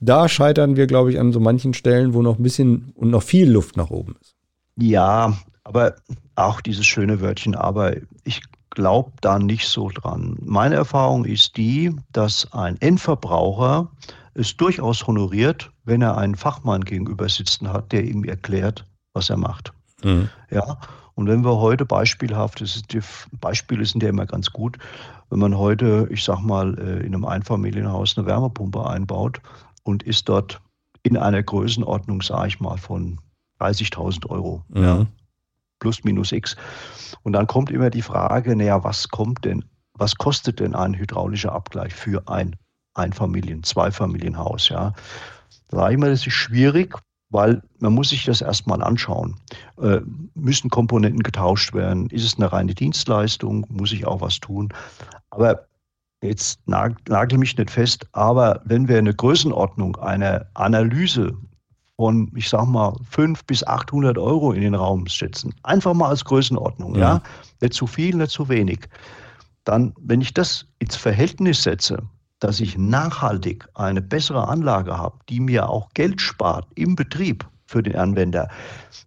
da 0.00 0.30
scheitern 0.30 0.76
wir, 0.76 0.86
glaube 0.86 1.12
ich, 1.12 1.20
an 1.20 1.30
so 1.30 1.40
manchen 1.40 1.74
Stellen, 1.74 2.14
wo 2.14 2.22
noch 2.22 2.38
ein 2.38 2.42
bisschen 2.42 2.92
und 2.94 3.10
noch 3.10 3.22
viel 3.22 3.50
Luft 3.50 3.76
nach 3.76 3.90
oben 3.90 4.16
ist. 4.20 4.34
Ja, 4.82 5.36
aber 5.62 5.94
auch 6.34 6.60
dieses 6.60 6.86
schöne 6.86 7.20
Wörtchen, 7.20 7.54
aber 7.54 7.94
ich 8.24 8.42
glaube 8.70 9.12
da 9.20 9.38
nicht 9.38 9.68
so 9.68 9.90
dran. 9.90 10.36
Meine 10.40 10.74
Erfahrung 10.74 11.24
ist 11.24 11.56
die, 11.56 11.94
dass 12.10 12.52
ein 12.52 12.80
Endverbraucher 12.80 13.88
es 14.34 14.56
durchaus 14.56 15.06
honoriert, 15.06 15.70
wenn 15.84 16.02
er 16.02 16.16
einen 16.16 16.34
Fachmann 16.34 16.80
gegenüber 16.80 17.28
sitzen 17.28 17.72
hat, 17.72 17.92
der 17.92 18.02
ihm 18.02 18.24
erklärt, 18.24 18.84
was 19.12 19.30
er 19.30 19.36
macht. 19.36 19.72
Mhm. 20.02 20.28
Ja, 20.50 20.78
Und 21.14 21.28
wenn 21.28 21.44
wir 21.44 21.58
heute 21.58 21.84
beispielhaft, 21.84 22.60
das 22.60 22.74
ist, 22.74 22.92
die 22.92 23.02
Beispiele 23.40 23.84
sind 23.84 24.02
ja 24.02 24.08
immer 24.08 24.26
ganz 24.26 24.50
gut, 24.50 24.78
wenn 25.30 25.38
man 25.38 25.56
heute, 25.56 26.08
ich 26.10 26.24
sag 26.24 26.40
mal, 26.40 26.76
äh, 26.78 27.06
in 27.06 27.14
einem 27.14 27.24
Einfamilienhaus 27.24 28.18
eine 28.18 28.26
Wärmepumpe 28.26 28.84
einbaut 28.84 29.40
und 29.84 30.02
ist 30.02 30.28
dort 30.28 30.60
in 31.04 31.16
einer 31.16 31.42
Größenordnung, 31.42 32.20
sage 32.20 32.48
ich 32.48 32.58
mal, 32.58 32.78
von 32.78 33.20
30.000 33.62 34.28
Euro. 34.28 34.64
Mhm. 34.68 34.82
Ja, 34.82 35.06
plus 35.82 36.04
minus 36.04 36.32
X. 36.32 36.56
Und 37.24 37.32
dann 37.34 37.46
kommt 37.46 37.70
immer 37.70 37.90
die 37.90 38.02
Frage, 38.02 38.56
naja, 38.56 38.82
was 38.84 39.08
kommt 39.08 39.44
denn, 39.44 39.64
was 39.94 40.14
kostet 40.14 40.60
denn 40.60 40.74
ein 40.74 40.94
hydraulischer 40.94 41.52
Abgleich 41.52 41.92
für 41.92 42.26
ein 42.28 42.56
Einfamilien-, 42.94 43.64
Zweifamilienhaus? 43.64 44.68
Ja, 44.68 44.94
da 45.68 45.76
sage 45.76 45.94
ich 45.94 46.00
mal, 46.00 46.10
das 46.10 46.26
ist 46.26 46.34
schwierig, 46.34 46.96
weil 47.30 47.62
man 47.80 47.94
muss 47.94 48.10
sich 48.10 48.24
das 48.24 48.42
erstmal 48.42 48.82
anschauen. 48.82 49.34
Äh, 49.80 50.00
müssen 50.34 50.70
Komponenten 50.70 51.22
getauscht 51.22 51.74
werden? 51.74 52.08
Ist 52.10 52.24
es 52.24 52.36
eine 52.36 52.52
reine 52.52 52.74
Dienstleistung? 52.74 53.66
Muss 53.68 53.92
ich 53.92 54.06
auch 54.06 54.20
was 54.20 54.38
tun? 54.38 54.72
Aber 55.30 55.66
jetzt 56.22 56.60
nagel 56.66 57.38
mich 57.38 57.56
nicht 57.56 57.70
fest, 57.70 58.06
aber 58.12 58.60
wenn 58.64 58.86
wir 58.86 58.98
eine 58.98 59.14
Größenordnung, 59.14 59.96
eine 59.96 60.46
Analyse 60.54 61.36
von, 62.02 62.32
ich 62.34 62.48
sag 62.48 62.66
mal, 62.66 62.96
500 63.10 63.46
bis 63.46 63.64
800 63.64 64.18
Euro 64.18 64.50
in 64.50 64.62
den 64.62 64.74
Raum 64.74 65.06
setzen, 65.06 65.54
einfach 65.62 65.94
mal 65.94 66.08
als 66.08 66.24
Größenordnung, 66.24 66.96
ja. 66.96 67.00
ja, 67.00 67.22
nicht 67.60 67.74
zu 67.74 67.86
viel, 67.86 68.16
nicht 68.16 68.32
zu 68.32 68.48
wenig, 68.48 68.88
dann, 69.62 69.94
wenn 70.00 70.20
ich 70.20 70.34
das 70.34 70.66
ins 70.80 70.96
Verhältnis 70.96 71.62
setze 71.62 72.02
dass 72.40 72.58
ich 72.58 72.76
nachhaltig 72.76 73.68
eine 73.74 74.02
bessere 74.02 74.48
Anlage 74.48 74.98
habe, 74.98 75.16
die 75.28 75.38
mir 75.38 75.68
auch 75.68 75.90
Geld 75.94 76.20
spart 76.20 76.66
im 76.74 76.96
Betrieb 76.96 77.46
für 77.66 77.84
den 77.84 77.94
Anwender, 77.94 78.48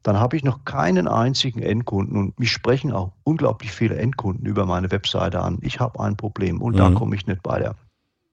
dann 0.04 0.18
habe 0.18 0.38
ich 0.38 0.46
noch 0.46 0.64
keinen 0.64 1.10
einzigen 1.10 1.62
Endkunden 1.62 2.18
und 2.18 2.40
mich 2.40 2.54
sprechen 2.54 2.94
auch 2.94 3.12
unglaublich 3.26 3.74
viele 3.74 3.98
Endkunden 3.98 4.46
über 4.46 4.66
meine 4.66 4.90
Webseite 4.90 5.42
an. 5.42 5.58
Ich 5.60 5.82
habe 5.82 6.00
ein 6.00 6.16
Problem 6.16 6.62
und 6.62 6.76
mhm. 6.76 6.78
da 6.78 6.92
komme 6.92 7.14
ich 7.18 7.28
nicht 7.28 7.42
weiter 7.44 7.76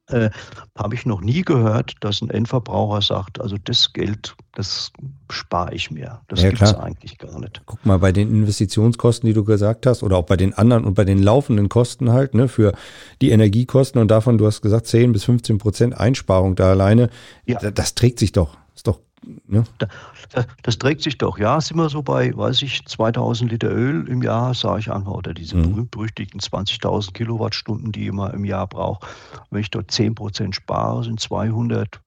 äh, 0.09 0.31
habe 0.77 0.95
ich 0.95 1.07
noch 1.07 1.21
nie 1.21 1.43
gehört, 1.43 1.95
dass 2.01 2.21
ein 2.23 2.31
Endverbraucher 2.31 3.03
sagt, 3.03 3.41
also 3.41 3.57
das 3.63 3.93
Geld, 3.93 4.35
das 4.53 4.93
spare 5.31 5.75
ich 5.75 5.91
mir. 5.91 6.21
Das 6.29 6.43
ja, 6.43 6.51
gibt 6.51 6.63
es 6.63 6.75
eigentlich 6.75 7.19
gar 7.19 7.39
nicht. 7.41 7.63
Guck 7.67 7.85
mal, 7.87 7.99
bei 7.99 8.13
den 8.13 8.29
Investitionskosten, 8.29 9.27
die 9.27 9.35
du 9.35 9.45
gesagt 9.45 9.87
hast, 9.87 10.03
oder 10.03 10.17
auch 10.17 10.27
bei 10.27 10.37
den 10.37 10.55
anderen 10.55 10.85
und 10.85 10.95
bei 10.95 11.05
den 11.05 11.23
laufenden 11.23 11.69
Kosten 11.69 12.13
halt, 12.13 12.35
ne, 12.35 12.49
für 12.49 12.73
die 13.21 13.31
Energiekosten 13.31 14.01
und 14.01 14.11
davon, 14.11 14.39
du 14.39 14.47
hast 14.47 14.63
gesagt, 14.63 14.87
10 14.87 15.13
bis 15.13 15.25
15 15.25 15.59
Prozent 15.59 15.99
Einsparung 15.99 16.57
da 16.57 16.71
alleine, 16.71 17.09
ja. 17.47 17.59
das, 17.61 17.75
das 17.75 17.95
trägt 17.95 18.19
sich 18.19 18.33
doch. 18.33 18.57
Ist 18.75 18.87
doch 18.87 19.01
Ne? 19.47 19.65
Das, 19.79 20.47
das, 20.63 20.79
trägt 20.79 21.03
sich 21.03 21.19
doch, 21.19 21.39
ja. 21.39 21.61
Sind 21.61 21.77
wir 21.77 21.89
so 21.89 22.03
bei, 22.03 22.37
weiß 22.37 22.63
ich, 22.63 22.85
2000 22.87 23.53
Liter 23.53 23.71
Öl 23.71 24.09
im 24.09 24.23
Jahr, 24.23 24.55
sage 24.55 24.81
ich 24.81 24.93
einfach, 24.93 25.13
oder 25.13 25.35
diese 25.35 25.57
mhm. 25.57 25.71
berühmt-berüchtigten 25.71 26.41
20.000 26.41 27.13
Kilowattstunden, 27.13 27.93
die 27.93 28.11
man 28.11 28.33
im 28.33 28.45
Jahr 28.45 28.67
braucht. 28.67 29.07
Wenn 29.51 29.61
ich 29.61 29.71
dort 29.71 29.91
10 29.91 30.15
Prozent 30.15 30.55
spare, 30.55 31.05
sind 31.05 31.21
200, 31.21 32.01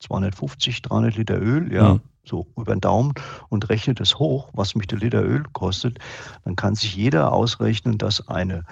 250, 0.00 0.82
300 0.82 1.16
Liter 1.16 1.40
Öl, 1.40 1.72
ja. 1.72 1.94
Mhm. 1.94 2.00
So 2.24 2.46
über 2.58 2.74
den 2.74 2.82
Daumen 2.82 3.14
und 3.48 3.70
rechnet 3.70 4.00
es 4.00 4.18
hoch, 4.18 4.50
was 4.52 4.74
mich 4.74 4.86
der 4.86 4.98
Liter 4.98 5.22
Öl 5.22 5.44
kostet, 5.54 5.98
dann 6.44 6.56
kann 6.56 6.74
sich 6.74 6.94
jeder 6.94 7.32
ausrechnen, 7.32 7.96
dass 7.96 8.28
eine, 8.28 8.64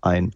ein 0.00 0.32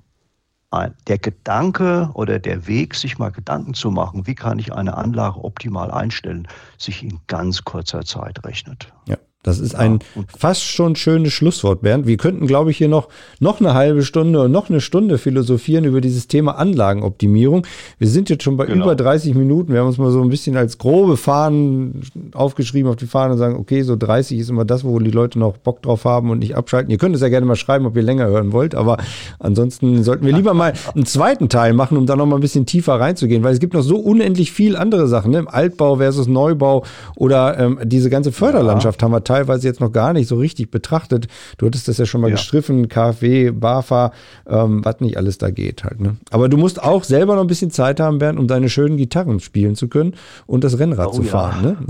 der 0.73 1.19
Gedanke 1.19 2.11
oder 2.15 2.39
der 2.39 2.67
Weg, 2.67 2.95
sich 2.95 3.19
mal 3.19 3.31
Gedanken 3.31 3.75
zu 3.75 3.91
machen, 3.91 4.27
wie 4.27 4.35
kann 4.35 4.59
ich 4.59 4.73
eine 4.73 4.97
Anlage 4.97 5.43
optimal 5.43 5.91
einstellen, 5.91 6.47
sich 6.77 7.03
in 7.03 7.21
ganz 7.27 7.65
kurzer 7.65 8.05
Zeit 8.05 8.45
rechnet. 8.45 8.93
Ja. 9.07 9.17
Das 9.45 9.61
ist 9.61 9.77
ein 9.77 10.01
fast 10.37 10.65
schon 10.65 10.97
schönes 10.97 11.33
Schlusswort, 11.33 11.81
Bernd. 11.81 12.09
Wir 12.09 12.17
könnten, 12.17 12.49
glaube 12.49 12.73
ich, 12.73 12.79
hier 12.79 12.89
noch, 12.89 13.09
noch 13.39 13.61
eine 13.61 13.73
halbe 13.73 14.03
Stunde 14.03 14.43
und 14.43 14.51
noch 14.51 14.69
eine 14.69 14.81
Stunde 14.81 15.17
philosophieren 15.17 15.85
über 15.85 16.01
dieses 16.01 16.27
Thema 16.27 16.59
Anlagenoptimierung. 16.59 17.65
Wir 17.99 18.09
sind 18.09 18.31
jetzt 18.31 18.43
schon 18.43 18.57
bei 18.57 18.67
genau. 18.67 18.87
über 18.87 18.97
30 18.97 19.37
Minuten. 19.37 19.73
Wir 19.73 19.79
haben 19.79 19.87
uns 19.87 19.97
mal 19.97 20.11
so 20.11 20.21
ein 20.21 20.29
bisschen 20.29 20.57
als 20.57 20.77
grobe 20.77 21.17
Fahnen 21.17 22.03
aufgeschrieben 22.35 22.91
auf 22.91 22.97
die 22.97 23.07
Fahnen 23.07 23.33
und 23.33 23.39
sagen, 23.39 23.57
okay, 23.61 23.83
so 23.83 23.95
30 23.95 24.41
ist 24.41 24.51
immer 24.51 24.65
das, 24.65 24.83
wo 24.83 24.99
die 24.99 25.13
Leute 25.13 25.39
noch 25.39 25.57
Bock 25.57 25.83
drauf 25.83 26.05
haben 26.05 26.31
und 26.31 26.41
nicht 26.41 26.57
abschalten. 26.57 26.91
Ihr 26.91 26.99
könnt 26.99 27.15
es 27.15 27.21
ja 27.21 27.29
gerne 27.29 27.47
mal 27.47 27.55
schreiben, 27.55 27.87
ob 27.87 27.97
ihr 27.97 28.03
länger 28.03 28.27
hören 28.27 28.53
wollt, 28.53 28.75
aber 28.75 28.97
ansonsten 29.39 30.03
sollten 30.03 30.27
wir 30.27 30.33
lieber 30.33 30.53
mal 30.53 30.73
einen 30.97 31.07
zweiten 31.07 31.49
Teil 31.49 31.75
machen, 31.75 31.97
um 31.97 32.07
da 32.07 32.17
noch 32.17 32.27
mal 32.27 32.37
ein 32.37 32.43
bisschen 32.43 32.67
tiefer 32.67 32.99
reinzugehen, 32.99 33.45
weil 33.45 33.53
es 33.53 33.61
gibt 33.61 33.75
noch 33.75 33.83
so 33.83 33.99
unendlich 33.99 34.51
viel 34.51 34.77
andere 34.77 35.07
Sachen, 35.07 35.31
ne? 35.31 35.45
Altbau 35.47 35.97
versus 35.97 36.27
Neubau 36.27 36.85
oder 37.15 37.57
ähm, 37.57 37.79
diese 37.85 38.11
ganze 38.11 38.33
Förderlandschaft 38.33 39.01
ja. 39.01 39.05
haben 39.05 39.13
wir 39.13 39.28
teilweise 39.29 39.69
jetzt 39.69 39.81
noch 39.81 39.93
gar 39.93 40.13
nicht 40.13 40.29
so 40.29 40.37
richtig 40.37 40.71
betrachtet. 40.71 41.29
Du 41.57 41.67
hattest 41.67 41.89
das 41.89 41.99
ja 41.99 42.07
schon 42.07 42.21
mal 42.21 42.29
ja. 42.29 42.37
gestriffen, 42.37 42.89
KfW, 42.89 43.51
BAFA, 43.51 44.13
ähm, 44.47 44.85
was 44.85 45.01
nicht 45.01 45.17
alles 45.17 45.39
da 45.39 45.51
geht 45.51 45.85
halt. 45.85 46.01
Ne? 46.01 46.17
Aber 46.31 46.49
du 46.49 46.57
musst 46.57 46.83
auch 46.83 47.05
selber 47.05 47.35
noch 47.35 47.43
ein 47.43 47.47
bisschen 47.47 47.71
Zeit 47.71 48.01
haben, 48.01 48.19
Bernd, 48.19 48.39
um 48.39 48.49
deine 48.49 48.69
schönen 48.69 48.97
Gitarren 48.97 49.41
spielen 49.41 49.77
zu 49.77 49.89
können 49.89 50.15
und 50.47 50.65
das 50.65 50.79
Rennrad 50.79 51.09
oh, 51.09 51.13
zu 51.13 51.23
fahren. 51.23 51.65
Ja. 51.65 51.71
Ne? 51.71 51.77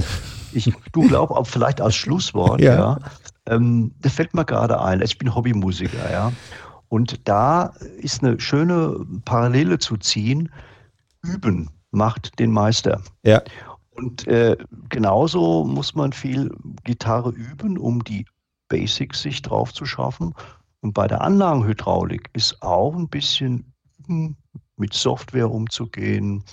Ich, 0.55 0.73
du 0.93 1.07
glaubst 1.07 1.37
auch 1.37 1.47
vielleicht 1.47 1.83
als 1.83 1.95
Schlusswort, 1.95 2.61
ja. 2.63 2.75
ja 2.75 2.99
ähm, 3.49 3.93
das 4.01 4.15
fällt 4.15 4.33
mir 4.35 4.47
gerade 4.47 4.81
ein. 4.81 5.03
Ich 5.03 5.19
bin 5.19 5.35
Hobbymusiker, 5.35 6.11
ja. 6.11 6.33
Und 6.89 7.29
da 7.29 7.75
ist 7.99 8.25
eine 8.25 8.41
schöne 8.41 8.97
Parallele 9.27 9.79
zu 9.79 9.99
ziehen. 9.99 10.51
Üben 11.23 11.69
macht 11.91 12.39
den 12.39 12.51
Meister. 12.51 13.03
Ja. 13.23 13.43
Und 13.99 14.29
äh, 14.29 14.57
genauso 14.89 15.65
muss 15.65 15.97
man 15.97 16.13
viel 16.13 16.55
Gitarre 16.85 17.31
üben, 17.31 17.77
um 17.77 18.05
die 18.05 18.27
Basics 18.69 19.23
sich 19.23 19.43
drauf 19.43 19.75
zu 19.75 19.87
schaffen. 19.87 20.35
Und 20.81 20.95
bei 20.95 21.09
der 21.09 21.21
Anlagenhydraulik 21.21 22.31
ist 22.33 22.63
auch 22.63 22.95
ein 22.95 23.09
bisschen 23.09 23.73
mit 24.77 24.95
Software 24.95 25.51
umzugehen, 25.51 26.45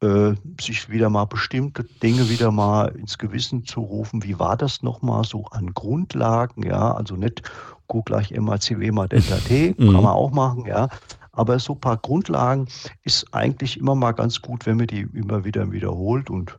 äh, 0.00 0.32
sich 0.58 0.88
wieder 0.88 1.10
mal 1.10 1.26
bestimmte 1.26 1.84
Dinge 2.02 2.30
wieder 2.30 2.50
mal 2.50 2.88
ins 2.96 3.18
Gewissen 3.18 3.66
zu 3.66 3.80
rufen. 3.80 4.24
Wie 4.24 4.38
war 4.38 4.56
das 4.56 4.82
nochmal 4.82 5.24
so 5.24 5.44
an 5.50 5.74
Grundlagen? 5.74 6.62
Ja, 6.62 6.94
also 6.94 7.16
nicht 7.16 7.42
Q 7.88 8.02
gleich 8.04 8.30
MACW 8.30 8.90
mal 8.90 9.08
Delta 9.08 9.36
T, 9.36 9.74
mhm. 9.76 9.92
kann 9.92 10.02
man 10.02 10.14
auch 10.14 10.30
machen, 10.32 10.64
ja. 10.64 10.88
Aber 11.36 11.58
so 11.58 11.74
ein 11.74 11.80
paar 11.80 11.98
Grundlagen 11.98 12.66
ist 13.04 13.32
eigentlich 13.32 13.78
immer 13.78 13.94
mal 13.94 14.12
ganz 14.12 14.42
gut, 14.42 14.66
wenn 14.66 14.78
man 14.78 14.86
die 14.86 15.02
immer 15.12 15.44
wieder 15.44 15.70
wiederholt 15.70 16.30
und 16.30 16.58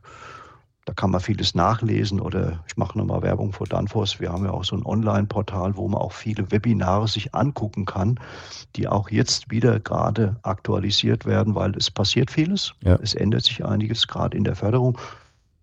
da 0.88 0.94
kann 0.94 1.10
man 1.10 1.20
vieles 1.20 1.54
nachlesen 1.54 2.18
oder 2.18 2.64
ich 2.66 2.78
mache 2.78 2.96
nochmal 2.96 3.20
Werbung 3.20 3.52
vor 3.52 3.66
Danfoss. 3.66 4.20
Wir 4.20 4.32
haben 4.32 4.46
ja 4.46 4.52
auch 4.52 4.64
so 4.64 4.74
ein 4.74 4.86
Online-Portal, 4.86 5.76
wo 5.76 5.86
man 5.86 6.00
auch 6.00 6.12
viele 6.12 6.50
Webinare 6.50 7.06
sich 7.08 7.34
angucken 7.34 7.84
kann, 7.84 8.18
die 8.74 8.88
auch 8.88 9.10
jetzt 9.10 9.50
wieder 9.50 9.80
gerade 9.80 10.36
aktualisiert 10.44 11.26
werden, 11.26 11.54
weil 11.54 11.76
es 11.76 11.90
passiert 11.90 12.30
vieles. 12.30 12.72
Ja. 12.82 12.98
Es 13.02 13.12
ändert 13.12 13.44
sich 13.44 13.66
einiges 13.66 14.08
gerade 14.08 14.34
in 14.34 14.44
der 14.44 14.56
Förderung. 14.56 14.96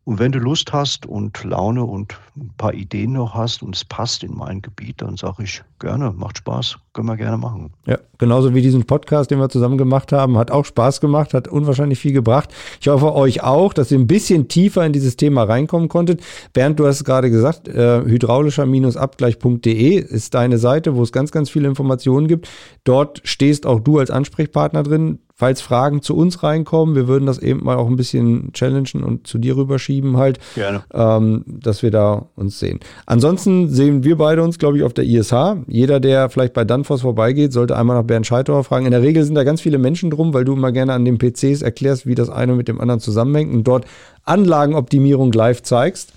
Und 0.03 0.19
wenn 0.19 0.31
du 0.31 0.37
Lust 0.37 0.71
hast 0.71 1.07
und 1.07 1.43
Laune 1.43 1.83
und 1.83 2.19
ein 2.37 2.53
paar 2.57 2.75
Ideen 2.75 3.13
noch 3.13 3.33
hast 3.33 3.63
und 3.63 3.75
es 3.75 3.83
passt 3.83 4.23
in 4.23 4.35
mein 4.35 4.61
Gebiet, 4.61 5.01
dann 5.01 5.17
sage 5.17 5.41
ich 5.41 5.63
gerne, 5.79 6.11
macht 6.11 6.37
Spaß, 6.37 6.77
können 6.95 7.07
wir 7.09 7.17
gerne 7.17 7.37
machen. 7.37 7.73
Ja, 7.85 7.99
genauso 8.17 8.55
wie 8.55 8.61
diesen 8.61 8.85
Podcast, 8.85 9.29
den 9.29 9.37
wir 9.37 9.49
zusammen 9.49 9.77
gemacht 9.77 10.13
haben, 10.13 10.37
hat 10.37 10.49
auch 10.49 10.63
Spaß 10.63 11.01
gemacht, 11.01 11.33
hat 11.33 11.49
unwahrscheinlich 11.49 11.99
viel 11.99 12.13
gebracht. 12.13 12.49
Ich 12.79 12.87
hoffe 12.87 13.13
euch 13.13 13.43
auch, 13.43 13.73
dass 13.73 13.91
ihr 13.91 13.99
ein 13.99 14.07
bisschen 14.07 14.47
tiefer 14.47 14.85
in 14.85 14.93
dieses 14.93 15.17
Thema 15.17 15.43
reinkommen 15.43 15.89
konntet. 15.89 16.21
Bernd, 16.53 16.79
du 16.79 16.87
hast 16.87 16.95
es 16.95 17.03
gerade 17.03 17.29
gesagt, 17.29 17.67
äh, 17.67 18.01
hydraulischer-abgleich.de 18.01 19.95
ist 19.97 20.33
deine 20.33 20.57
Seite, 20.57 20.95
wo 20.95 21.03
es 21.03 21.11
ganz, 21.11 21.31
ganz 21.31 21.49
viele 21.49 21.67
Informationen 21.67 22.29
gibt. 22.29 22.47
Dort 22.85 23.21
stehst 23.25 23.65
auch 23.65 23.81
du 23.81 23.99
als 23.99 24.09
Ansprechpartner 24.09 24.83
drin 24.83 25.19
falls 25.35 25.61
Fragen 25.61 26.01
zu 26.01 26.15
uns 26.15 26.43
reinkommen, 26.43 26.95
wir 26.95 27.07
würden 27.07 27.25
das 27.25 27.39
eben 27.39 27.63
mal 27.63 27.75
auch 27.75 27.87
ein 27.87 27.97
bisschen 27.97 28.53
challengen 28.53 29.03
und 29.03 29.27
zu 29.27 29.37
dir 29.37 29.57
rüberschieben 29.57 30.17
halt, 30.17 30.39
Gerne. 30.55 30.83
Ähm, 30.93 31.43
dass 31.45 31.83
wir 31.83 31.91
da 31.91 32.29
uns 32.35 32.57
sehen. 32.57 32.79
Ansonsten 33.05 33.69
sehen 33.69 34.03
wir 34.05 34.17
beide 34.17 34.41
uns, 34.41 34.57
glaube 34.57 34.77
ich, 34.77 34.83
auf 34.83 34.93
der 34.93 35.03
ISH. 35.03 35.33
Jeder, 35.67 35.99
der 35.99 36.29
vielleicht 36.29 36.53
bei 36.53 36.63
Danfoss 36.85 37.01
vorbeigeht, 37.01 37.51
sollte 37.51 37.75
einmal 37.75 37.97
nach 37.97 38.03
Bernd 38.03 38.27
Scheitauer 38.27 38.63
fragen. 38.63 38.85
In 38.85 38.91
der 38.91 39.01
Regel 39.01 39.23
sind 39.23 39.33
da 39.33 39.43
ganz 39.43 39.59
viele 39.59 39.79
Menschen 39.79 40.11
drum, 40.11 40.33
weil 40.33 40.45
du 40.45 40.53
immer 40.53 40.71
gerne 40.71 40.93
an 40.93 41.03
den 41.03 41.17
PCs 41.17 41.63
erklärst, 41.63 42.05
wie 42.05 42.13
das 42.13 42.29
eine 42.29 42.53
mit 42.53 42.67
dem 42.67 42.79
anderen 42.79 42.99
zusammenhängt 42.99 43.53
und 43.53 43.63
dort 43.63 43.85
Anlagenoptimierung 44.23 45.31
live 45.31 45.63
zeigst. 45.63 46.13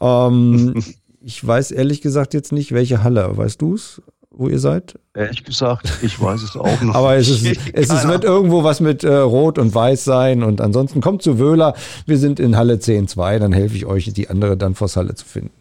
Ähm, 0.00 0.82
ich 1.20 1.46
weiß 1.46 1.70
ehrlich 1.70 2.00
gesagt 2.00 2.32
jetzt 2.32 2.50
nicht, 2.50 2.72
welche 2.72 3.04
Halle. 3.04 3.36
Weißt 3.36 3.60
du 3.60 3.74
es? 3.74 4.00
wo 4.38 4.48
ihr 4.50 4.58
seid? 4.58 4.98
Ehrlich 5.14 5.44
gesagt, 5.44 5.90
ich 6.02 6.20
weiß 6.20 6.42
es 6.42 6.56
auch 6.56 6.82
noch. 6.82 6.94
Aber 6.94 7.16
es, 7.16 7.30
ist, 7.30 7.42
es 7.72 7.88
ist, 7.88 8.06
wird 8.06 8.22
irgendwo 8.22 8.64
was 8.64 8.80
mit 8.80 9.02
äh, 9.02 9.14
Rot 9.14 9.58
und 9.58 9.74
Weiß 9.74 10.04
sein. 10.04 10.42
Und 10.42 10.60
ansonsten 10.60 11.00
kommt 11.00 11.22
zu 11.22 11.38
Wöhler. 11.38 11.72
Wir 12.04 12.18
sind 12.18 12.38
in 12.38 12.54
Halle 12.54 12.74
10.2. 12.74 13.38
Dann 13.38 13.54
helfe 13.54 13.76
ich 13.76 13.86
euch, 13.86 14.12
die 14.12 14.28
andere 14.28 14.58
dann 14.58 14.74
vor 14.74 14.88
Halle 14.88 15.14
zu 15.14 15.24
finden. 15.24 15.52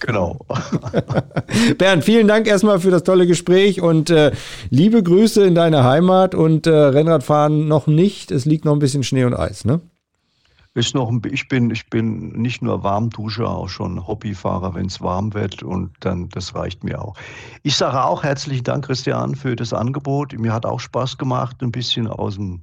Genau. 0.00 0.38
Bernd, 1.78 2.04
vielen 2.04 2.28
Dank 2.28 2.46
erstmal 2.46 2.80
für 2.80 2.90
das 2.90 3.04
tolle 3.04 3.26
Gespräch 3.26 3.80
und 3.80 4.10
äh, 4.10 4.32
liebe 4.70 5.02
Grüße 5.02 5.44
in 5.44 5.54
deine 5.54 5.84
Heimat 5.84 6.34
und 6.34 6.66
äh, 6.66 6.70
Rennradfahren 6.70 7.68
noch 7.68 7.86
nicht. 7.86 8.30
Es 8.30 8.44
liegt 8.44 8.64
noch 8.64 8.72
ein 8.72 8.78
bisschen 8.78 9.04
Schnee 9.04 9.24
und 9.24 9.34
Eis, 9.34 9.64
ne? 9.64 9.80
ist 10.74 10.94
noch 10.94 11.10
ein, 11.10 11.20
ich 11.30 11.48
bin, 11.48 11.70
ich 11.70 11.88
bin 11.90 12.28
nicht 12.30 12.62
nur 12.62 12.82
Warmduscher, 12.82 13.48
auch 13.48 13.68
schon 13.68 14.06
Hobbyfahrer, 14.06 14.74
wenn 14.74 14.86
es 14.86 15.00
warm 15.00 15.34
wird 15.34 15.62
und 15.62 15.90
dann, 16.00 16.28
das 16.30 16.54
reicht 16.54 16.82
mir 16.82 17.02
auch. 17.02 17.14
Ich 17.62 17.76
sage 17.76 18.02
auch 18.02 18.22
herzlichen 18.22 18.64
Dank, 18.64 18.86
Christian, 18.86 19.34
für 19.34 19.54
das 19.54 19.72
Angebot. 19.74 20.38
Mir 20.38 20.52
hat 20.52 20.64
auch 20.64 20.80
Spaß 20.80 21.18
gemacht, 21.18 21.56
ein 21.62 21.72
bisschen 21.72 22.06
aus 22.06 22.36
dem 22.36 22.62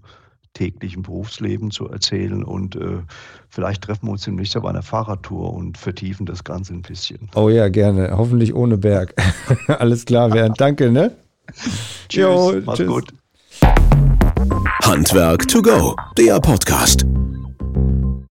täglichen 0.53 1.03
Berufsleben 1.03 1.71
zu 1.71 1.87
erzählen 1.89 2.43
und 2.43 2.75
äh, 2.75 2.99
vielleicht 3.47 3.83
treffen 3.83 4.07
wir 4.07 4.11
uns 4.11 4.23
demnächst 4.23 4.57
auf 4.57 4.65
einer 4.65 4.81
Fahrradtour 4.81 5.53
und 5.53 5.77
vertiefen 5.77 6.25
das 6.25 6.43
Ganze 6.43 6.73
ein 6.73 6.81
bisschen. 6.81 7.29
Oh 7.35 7.49
ja, 7.49 7.69
gerne. 7.69 8.11
Hoffentlich 8.17 8.53
ohne 8.53 8.77
Berg. 8.77 9.13
Alles 9.67 10.05
klar, 10.05 10.29
Bernd. 10.29 10.59
Danke, 10.59 10.91
ne? 10.91 11.15
tschüss, 12.09 12.23
jo, 12.23 12.53
mach's 12.65 12.77
tschüss. 12.77 12.87
gut. 12.87 13.13
Handwerk 14.83 15.47
to 15.47 15.61
go, 15.61 15.95
der 16.17 16.39
Podcast. 16.39 17.05